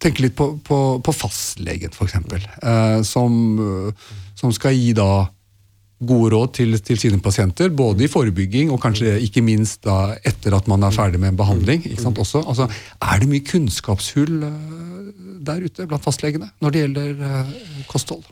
tenk 0.00 0.20
litt 0.20 0.36
på, 0.36 0.54
på, 0.64 0.80
på 1.04 1.14
fastlegen, 1.14 1.92
f.eks., 1.92 2.16
eh, 2.16 3.00
som, 3.06 3.34
eh, 3.60 4.12
som 4.38 4.52
skal 4.54 4.76
gi 4.76 4.92
da 4.96 5.26
gode 6.04 6.32
råd 6.34 6.54
til, 6.58 6.76
til, 6.84 6.98
sine 7.00 7.20
pasienter, 7.22 7.70
både 7.72 8.04
i 8.04 8.10
forebygging 8.10 8.72
og 8.74 8.80
kanskje 8.82 9.14
ikke 9.24 9.44
minst 9.44 9.84
da 9.86 10.16
etter 10.26 10.56
at 10.56 10.66
man 10.68 10.84
er 10.84 10.94
ferdig 10.94 11.20
med 11.22 11.32
en 11.32 11.38
behandling. 11.38 11.84
ikke 11.86 12.02
sant, 12.02 12.20
også. 12.20 12.42
Altså, 12.44 12.68
er 13.00 13.22
det 13.22 13.30
mye 13.30 13.46
kunnskapshull 13.46 14.42
eh, 14.48 14.93
der 15.46 15.64
ute 15.64 15.88
blant 15.90 16.04
fastlegene 16.04 16.50
når 16.64 16.74
det 16.74 16.84
gjelder 16.84 17.26
eh, 17.28 17.52
kosthold? 17.90 18.24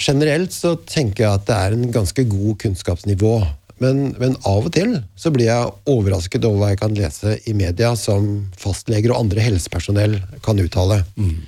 Generelt 0.00 0.54
så 0.56 0.76
tenker 0.88 1.26
jeg 1.26 1.40
at 1.40 1.48
det 1.48 1.56
er 1.56 1.76
en 1.76 1.90
ganske 1.92 2.24
god 2.30 2.60
kunnskapsnivå. 2.62 3.34
Men, 3.80 4.10
men, 4.20 4.36
av 4.48 4.66
og 4.68 4.72
til 4.76 4.98
så 5.16 5.32
blir 5.32 5.48
jeg 5.48 5.72
overrasket 5.88 6.44
over 6.44 6.60
hva 6.60 6.72
jeg 6.74 6.80
kan 6.82 6.96
lese 6.96 7.36
i 7.48 7.54
media 7.56 7.94
som 7.96 8.26
fastleger 8.60 9.12
og 9.12 9.22
andre 9.24 9.44
helsepersonell 9.44 10.18
kan 10.44 10.60
uttale. 10.60 11.00
Mm. 11.16 11.38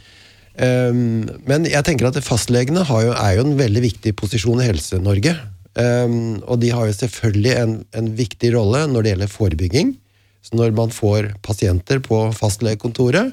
Um, 0.53 1.01
men 1.49 1.69
jeg 1.69 1.85
tenker 1.85 2.09
at 2.09 2.21
fastlegene 2.25 2.85
jo, 2.89 3.13
er 3.13 3.37
jo 3.39 3.45
en 3.47 3.57
veldig 3.61 3.83
viktig 3.85 4.15
posisjon 4.17 4.61
i 4.61 4.69
Helse-Norge. 4.69 5.35
Um, 5.73 6.41
og 6.45 6.61
de 6.61 6.73
har 6.73 6.89
jo 6.89 6.97
selvfølgelig 6.97 7.53
en, 7.57 7.79
en, 7.97 8.11
viktig 8.17 8.51
rolle 8.57 8.85
når 8.93 9.05
det 9.05 9.15
gjelder 9.15 9.33
forebygging. 9.33 9.95
Så 10.45 10.59
når 10.59 10.75
man 10.77 10.93
får 10.93 11.33
pasienter 11.45 12.03
på 12.05 12.27
fastlegekontoret, 12.37 13.33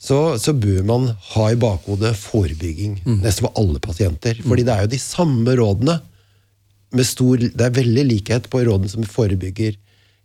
så, 0.00 0.36
så 0.40 0.54
bør 0.56 0.82
man 0.86 1.06
ha 1.34 1.46
i 1.52 1.58
bakhodet 1.60 2.14
forebygging 2.18 2.98
mm. 3.04 3.20
nesten 3.24 3.46
for 3.46 3.60
alle 3.60 3.80
pasienter. 3.82 4.40
Fordi 4.44 4.66
det 4.66 4.74
er 4.74 4.84
jo 4.84 4.92
de 4.94 5.00
samme 5.02 5.56
rådene. 5.60 5.98
Stor, 7.04 7.40
det 7.42 7.64
er 7.64 7.78
veldig 7.78 8.04
likhet 8.06 8.50
på 8.52 8.62
rådene 8.66 8.92
som 8.92 9.06
forebygger 9.08 9.74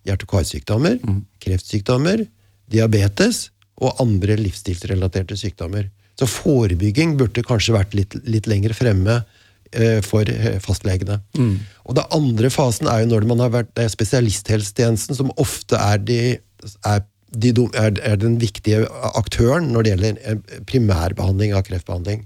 hjerte- 0.05 0.27
og 0.27 0.33
karsykdommer, 0.35 0.99
mm. 1.01 1.21
kreftsykdommer, 1.41 2.25
diabetes 2.69 3.47
og 3.79 4.01
andre 4.03 4.35
livsstilsrelaterte 4.39 5.37
sykdommer. 5.39 5.87
Så 6.19 6.27
forebygging 6.29 7.15
burde 7.17 7.45
kanskje 7.47 7.77
vært 7.77 7.95
litt, 7.95 8.17
litt 8.27 8.49
lenger 8.51 8.75
fremme 8.77 9.21
Eh, 9.69 9.99
for 10.01 10.25
eh, 10.25 10.57
fastlegene. 10.57 11.19
Mm. 11.37 11.59
Og 11.85 11.97
den 11.99 12.13
andre 12.15 12.49
fasen 12.49 12.87
er 12.89 13.03
jo 13.03 13.11
når 13.11 13.25
man 13.29 13.43
har 13.43 13.51
vært 13.53 13.81
spesialisthelsetjenesten, 13.93 15.13
som 15.13 15.29
ofte 15.37 15.77
er, 15.77 15.99
de, 16.01 16.21
er, 16.89 17.03
de, 17.29 17.53
er, 17.77 18.17
den 18.17 18.37
viktige 18.41 18.85
aktøren 19.13 19.69
når 19.73 19.85
det 19.85 19.93
gjelder 19.93 20.21
eh, 20.23 20.59
primærbehandling 20.69 21.53
av 21.57 21.65
kreftbehandling. 21.67 22.23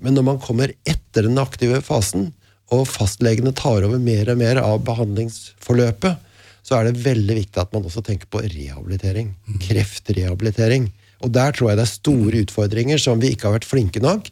Men 0.00 0.16
når 0.16 0.26
man 0.28 0.42
kommer 0.42 0.72
etter 0.88 1.26
den 1.26 1.40
aktive 1.40 1.82
fasen, 1.84 2.30
og 2.70 2.86
fastlegene 2.86 3.50
tar 3.56 3.82
over 3.82 3.98
mer 3.98 4.28
og 4.30 4.38
mer 4.38 4.60
av 4.62 4.84
behandlingsforløpet, 4.86 6.20
så 6.62 6.76
er 6.76 6.86
det 6.86 7.02
veldig 7.02 7.34
viktig 7.40 7.58
at 7.58 7.72
man 7.74 7.86
også 7.88 8.02
tenker 8.06 8.30
på 8.30 8.44
rehabilitering. 8.44 9.32
Mm. 9.48 9.56
Kreftrehabilitering. 9.64 10.86
Og 11.24 11.32
der 11.34 11.50
tror 11.56 11.72
jeg 11.72 11.80
det 11.80 11.86
er 11.88 11.90
store 11.90 12.42
utfordringer 12.44 13.00
som 13.02 13.18
vi 13.20 13.32
ikke 13.34 13.48
har 13.48 13.58
vært 13.58 13.68
flinke 13.68 14.02
nok 14.04 14.30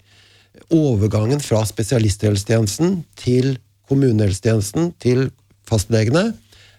overgangen 0.74 1.40
fra 1.42 1.62
spesialisthelsetjenesten 1.66 3.02
til 3.18 3.56
kommunehelsetjenesten 3.88 4.92
til 5.00 5.28
fastlegene, 5.68 6.32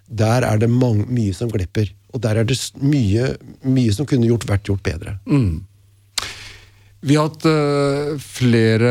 der 0.09 0.45
er 0.45 0.59
det 0.61 0.69
mange, 0.71 1.05
mye 1.09 1.33
som 1.35 1.51
glipper. 1.51 1.89
Og 2.13 2.21
der 2.23 2.41
er 2.41 2.47
det 2.47 2.57
mye, 2.81 3.33
mye 3.67 3.95
som 3.95 4.07
kunne 4.09 4.29
gjort, 4.29 4.47
vært 4.49 4.69
gjort 4.69 4.85
bedre. 4.85 5.17
Mm. 5.29 5.65
Vi 6.99 7.15
har 7.15 7.29
hatt 7.29 7.45
uh, 7.47 8.17
flere 8.19 8.89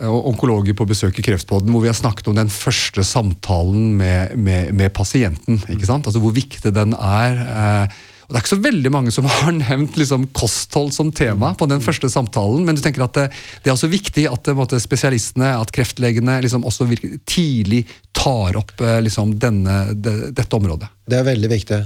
uh, 0.00 0.12
onkologer 0.30 0.72
på 0.76 0.86
besøk 0.88 1.18
i 1.20 1.24
Kreftpodden 1.26 1.74
hvor 1.74 1.82
vi 1.84 1.90
har 1.90 1.98
snakket 1.98 2.30
om 2.30 2.38
den 2.38 2.52
første 2.52 3.04
samtalen 3.04 3.98
med, 3.98 4.32
med, 4.40 4.70
med 4.72 4.94
pasienten. 4.96 5.60
ikke 5.68 5.88
sant? 5.88 6.08
Altså 6.08 6.22
Hvor 6.22 6.32
viktig 6.36 6.72
den 6.72 6.96
er. 6.96 7.42
Uh, 7.50 8.08
og 8.30 8.34
Det 8.36 8.38
er 8.38 8.44
ikke 8.44 8.54
så 8.54 8.62
veldig 8.62 8.90
mange 8.94 9.12
som 9.12 9.26
har 9.34 9.52
nevnt 9.58 9.96
liksom, 9.98 10.28
kosthold 10.38 10.92
som 10.94 11.10
tema 11.10 11.50
på 11.58 11.66
den 11.68 11.82
første 11.82 12.08
samtalen, 12.08 12.62
men 12.64 12.78
du 12.78 12.84
tenker 12.84 13.02
at 13.02 13.16
det, 13.18 13.26
det 13.60 13.72
er 13.72 13.74
også 13.74 13.90
viktig 13.90 14.28
at 14.30 14.52
måte, 14.54 14.78
spesialistene, 14.80 15.50
at 15.58 15.72
kreftlegene 15.74 16.38
liksom, 16.46 16.62
også 16.64 16.86
tidlig 17.26 17.82
tar 18.14 18.54
opp 18.60 18.78
eh, 18.86 19.00
liksom, 19.02 19.34
denne, 19.42 19.80
de, 19.98 20.30
dette 20.30 20.56
området. 20.56 20.86
Det 21.10 21.18
er 21.18 21.26
veldig 21.26 21.50
viktig. 21.50 21.80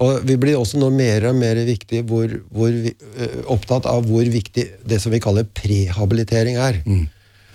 Og 0.00 0.22
vi 0.24 0.36
blir 0.40 0.56
også 0.56 0.80
nå 0.80 0.88
mer 0.94 1.26
og 1.28 1.36
mer 1.36 1.58
viktig 1.66 2.02
hvor, 2.08 2.30
hvor 2.54 2.72
vi, 2.72 2.94
uh, 3.20 3.40
opptatt 3.52 3.88
av 3.90 4.06
hvor 4.08 4.24
viktig 4.24 4.66
det 4.88 5.00
som 5.02 5.12
vi 5.12 5.20
kaller 5.22 5.48
prehabilitering 5.56 6.56
er. 6.60 6.80
Mm. 6.88 7.04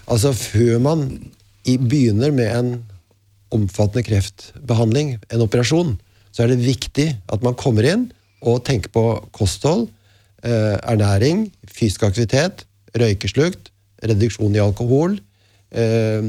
Altså 0.06 0.34
før 0.38 0.78
man 0.86 1.08
i, 1.66 1.78
begynner 1.82 2.34
med 2.36 2.52
en 2.54 2.76
omfattende 3.56 4.06
kreftbehandling, 4.06 5.16
en 5.34 5.46
operasjon, 5.46 5.96
så 6.36 6.44
er 6.44 6.52
det 6.52 6.66
viktig 6.66 7.08
at 7.32 7.46
man 7.46 7.58
kommer 7.58 7.88
inn 7.88 8.10
og 8.46 8.64
tenker 8.68 8.92
på 8.94 9.04
kosthold, 9.34 9.88
eh, 10.44 10.76
ernæring, 10.84 11.48
fysisk 11.66 12.04
aktivitet, 12.04 12.66
røykeslukt, 12.94 13.72
reduksjon 14.04 14.56
i 14.56 14.62
alkohol, 14.62 15.18
eh, 15.72 16.22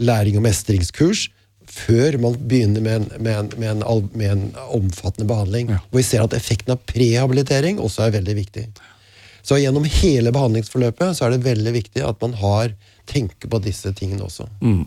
læring 0.00 0.36
og 0.40 0.46
mestringskurs, 0.48 1.28
før 1.74 2.18
man 2.22 2.38
begynner 2.38 2.84
med 2.84 2.96
en, 2.96 3.06
med 3.18 3.38
en, 3.38 3.52
med 3.58 3.70
en, 3.70 4.08
med 4.14 4.30
en 4.30 4.44
omfattende 4.68 5.28
behandling. 5.28 5.74
Ja. 5.74 5.82
Og 5.90 6.00
vi 6.00 6.06
ser 6.06 6.24
at 6.24 6.36
effekten 6.36 6.76
av 6.76 6.82
prehabilitering 6.88 7.80
også 7.82 8.06
er 8.06 8.18
veldig 8.18 8.36
viktig. 8.38 8.66
Så 9.44 9.58
gjennom 9.60 9.84
hele 10.00 10.32
behandlingsforløpet 10.32 11.18
så 11.18 11.26
er 11.26 11.34
det 11.34 11.44
veldig 11.44 11.74
viktig 11.74 12.04
at 12.06 12.20
man 12.24 12.36
har 12.40 12.72
tenker 13.10 13.50
på 13.52 13.60
disse 13.64 13.92
tingene 13.96 14.24
også. 14.24 14.46
Mm. 14.64 14.86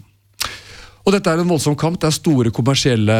Og 1.07 1.13
dette 1.15 1.31
er 1.31 1.39
en 1.39 1.47
voldsom 1.47 1.75
kamp. 1.79 1.95
Det 2.01 2.09
er 2.09 2.15
store 2.17 2.51
kommersielle 2.51 3.15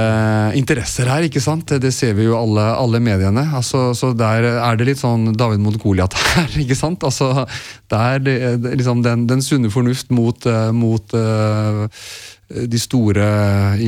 interesser 0.59 1.07
her. 1.07 1.23
ikke 1.23 1.39
sant? 1.39 1.71
Det 1.79 1.93
ser 1.95 2.17
vi 2.17 2.25
jo 2.25 2.35
alle, 2.35 2.65
alle 2.75 2.99
mediene. 2.99 3.45
Altså, 3.55 3.93
så 3.95 4.11
Der 4.11 4.43
er 4.43 4.75
det 4.75 4.89
litt 4.89 4.99
sånn 4.99 5.31
David 5.39 5.63
mot 5.63 5.77
Goliat 5.79 6.17
her. 6.19 6.51
ikke 6.63 6.75
sant? 6.75 7.05
Altså, 7.07 7.47
Det 7.87 7.95
er 7.95 8.57
liksom 8.75 9.05
den, 9.05 9.23
den 9.31 9.41
sunne 9.41 9.71
fornuft 9.71 10.11
mot, 10.11 10.49
uh, 10.51 10.73
mot 10.75 11.15
uh, 11.15 11.87
de 12.51 12.79
store 12.79 13.29
uh, 13.79 13.87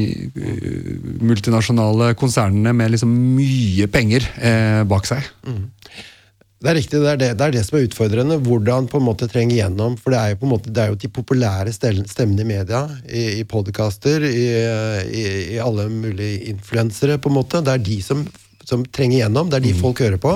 multinasjonale 1.20 2.14
konsernene 2.16 2.72
med 2.72 2.96
liksom 2.96 3.12
mye 3.36 3.92
penger 3.92 4.32
bak 4.88 5.12
seg. 5.12 5.28
Mm. 5.44 5.68
Det 6.60 6.68
er 6.68 6.76
riktig, 6.76 7.00
det 7.00 7.08
er 7.08 7.20
det, 7.20 7.28
det 7.40 7.46
er 7.46 7.54
det, 7.56 7.62
som 7.64 7.78
er 7.80 7.86
utfordrende. 7.88 8.36
Hvordan 8.44 8.90
på 8.92 9.00
en 9.00 9.06
måte 9.06 9.30
trenge 9.32 9.56
gjennom. 9.56 9.94
For 9.96 10.12
det 10.12 10.20
er 10.20 10.34
jo 10.34 10.40
på 10.42 10.48
en 10.48 10.52
måte, 10.52 10.72
det 10.76 10.82
er 10.84 10.90
jo 10.92 10.98
de 11.00 11.10
populære 11.16 11.72
stemmene 11.72 12.44
i 12.44 12.48
media, 12.50 12.82
i, 13.08 13.22
i 13.40 13.46
podkaster, 13.48 14.26
i, 14.28 14.48
i, 15.08 15.24
i, 15.56 15.60
alle 15.64 15.88
mulige 15.94 16.50
influensere, 16.52 17.16
på 17.16 17.32
en 17.32 17.38
måte. 17.38 17.62
Det 17.64 17.78
er 17.78 17.86
de 17.86 17.96
som, 18.04 18.26
som 18.68 18.84
trenger 18.84 19.22
gjennom. 19.22 19.48
Det 19.48 19.62
er 19.62 19.66
de 19.70 19.72
mm. 19.78 19.80
folk 19.86 20.04
hører 20.04 20.20
på. 20.20 20.34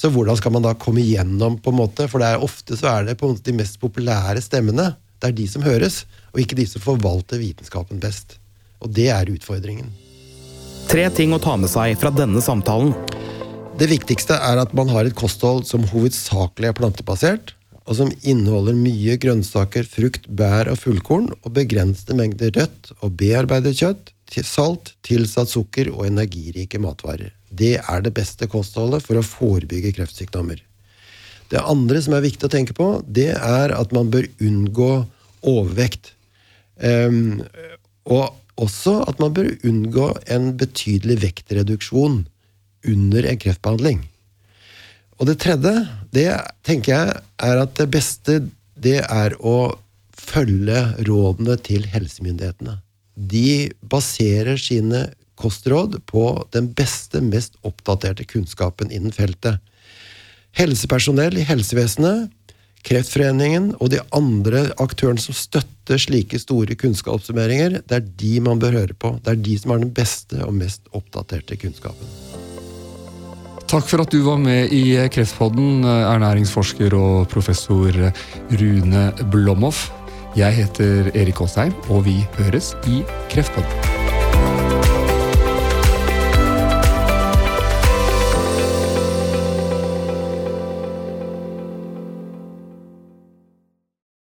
Så 0.00 0.08
hvordan 0.14 0.40
skal 0.40 0.54
man 0.56 0.64
da 0.64 0.72
komme 0.80 1.04
gjennom, 1.04 1.60
på 1.60 1.74
en 1.74 1.80
måte? 1.82 2.08
For 2.08 2.24
det 2.24 2.32
er 2.32 2.46
ofte 2.48 2.80
så 2.80 2.94
er 2.94 3.10
det 3.10 3.18
på 3.20 3.28
en 3.28 3.36
måte 3.36 3.44
de 3.50 3.58
mest 3.60 3.76
populære 3.84 4.40
stemmene. 4.42 4.94
Det 5.20 5.28
er 5.28 5.36
de 5.36 5.48
som 5.52 5.66
høres, 5.66 6.06
og 6.32 6.40
ikke 6.40 6.56
de 6.56 6.64
som 6.72 6.82
forvalter 6.88 7.42
vitenskapen 7.44 8.00
best. 8.00 8.38
Og 8.80 8.96
det 8.96 9.10
er 9.12 9.28
utfordringen. 9.36 9.92
Tre 10.88 11.04
ting 11.12 11.36
å 11.36 11.40
ta 11.40 11.58
med 11.60 11.68
seg 11.72 12.00
fra 12.00 12.08
denne 12.16 12.40
samtalen. 12.44 12.96
Det 13.74 13.88
viktigste 13.90 14.36
er 14.38 14.60
at 14.62 14.70
man 14.78 14.86
har 14.94 15.08
et 15.08 15.16
kosthold 15.18 15.64
som 15.66 15.82
hovedsakelig 15.90 16.68
er 16.68 16.76
plantebasert, 16.78 17.54
og 17.84 17.96
som 17.98 18.10
inneholder 18.22 18.76
mye 18.78 19.16
grønnsaker, 19.18 19.82
frukt, 19.90 20.28
bær 20.30 20.70
og 20.70 20.78
fullkorn, 20.78 21.26
og 21.42 21.54
begrensede 21.56 22.14
mengder 22.16 22.52
rødt 22.54 22.92
og 23.00 23.16
bearbeidet 23.18 23.74
kjøtt, 23.80 24.12
salt, 24.46 24.92
tilsatt 25.06 25.50
sukker 25.50 25.90
og 25.92 26.06
energirike 26.06 26.78
matvarer. 26.82 27.32
Det 27.50 27.76
er 27.82 28.04
det 28.04 28.14
beste 28.14 28.46
kostholdet 28.50 29.02
for 29.04 29.18
å 29.18 29.26
forebygge 29.26 29.92
kreftsykdommer. 29.98 30.62
Det 31.50 31.60
andre 31.60 32.00
som 32.02 32.14
er 32.16 32.24
viktig 32.24 32.46
å 32.46 32.52
tenke 32.54 32.74
på, 32.78 32.88
det 33.06 33.32
er 33.34 33.74
at 33.74 33.94
man 33.94 34.10
bør 34.10 34.26
unngå 34.42 34.92
overvekt. 35.50 36.14
Um, 36.78 37.42
og 38.06 38.38
også 38.58 39.00
at 39.10 39.18
man 39.22 39.34
bør 39.34 39.50
unngå 39.66 40.08
en 40.30 40.52
betydelig 40.58 41.20
vektreduksjon 41.26 42.22
under 42.88 43.26
en 43.28 43.40
kreftbehandling. 43.40 44.02
Og 45.18 45.28
det 45.30 45.38
tredje, 45.44 45.72
det 46.14 46.28
tenker 46.66 46.94
jeg 46.94 47.18
er 47.48 47.62
at 47.62 47.74
det 47.78 47.88
beste 47.92 48.40
det 48.74 49.00
er 49.04 49.36
å 49.38 49.74
følge 50.14 50.80
rådene 51.06 51.56
til 51.62 51.86
helsemyndighetene. 51.90 52.80
De 53.14 53.70
baserer 53.86 54.58
sine 54.58 55.06
kostråd 55.38 56.00
på 56.10 56.24
den 56.54 56.72
beste, 56.74 57.22
mest 57.22 57.54
oppdaterte 57.66 58.26
kunnskapen 58.26 58.90
innen 58.90 59.14
feltet. 59.14 59.62
Helsepersonell 60.54 61.38
i 61.38 61.46
helsevesenet 61.46 62.30
Kreftforeningen 62.84 63.70
og 63.80 63.94
de 63.94 64.02
andre 64.12 64.66
aktørene 64.82 65.22
som 65.22 65.36
støtter 65.36 66.00
slike 66.00 66.36
store 66.42 66.76
kunnskapssummeringer, 66.76 67.80
det 67.80 67.96
er 67.96 68.08
de 68.20 68.34
man 68.44 68.60
bør 68.60 68.80
høre 68.82 68.98
på. 68.98 69.16
Det 69.24 69.32
er 69.32 69.44
de 69.48 69.58
som 69.60 69.72
har 69.72 69.84
den 69.86 69.94
beste 69.96 70.44
og 70.44 70.56
mest 70.60 70.90
oppdaterte 70.92 71.56
kunnskapen. 71.64 72.43
Takk 73.74 73.88
for 73.90 74.04
at 74.04 74.12
du 74.14 74.20
var 74.22 74.36
med 74.38 74.70
i 74.70 74.94
Kreftpodden, 75.10 75.82
ernæringsforsker 75.82 76.94
og 76.94 77.26
professor 77.26 77.90
Rune 78.54 79.02
Blomhoff. 79.32 79.88
Jeg 80.38 80.54
heter 80.60 81.10
Erik 81.10 81.42
Aasheim, 81.42 81.74
og 81.90 82.04
vi 82.06 82.20
høres 82.38 82.76
i 82.86 83.02
Kreftpodden. 83.34 84.13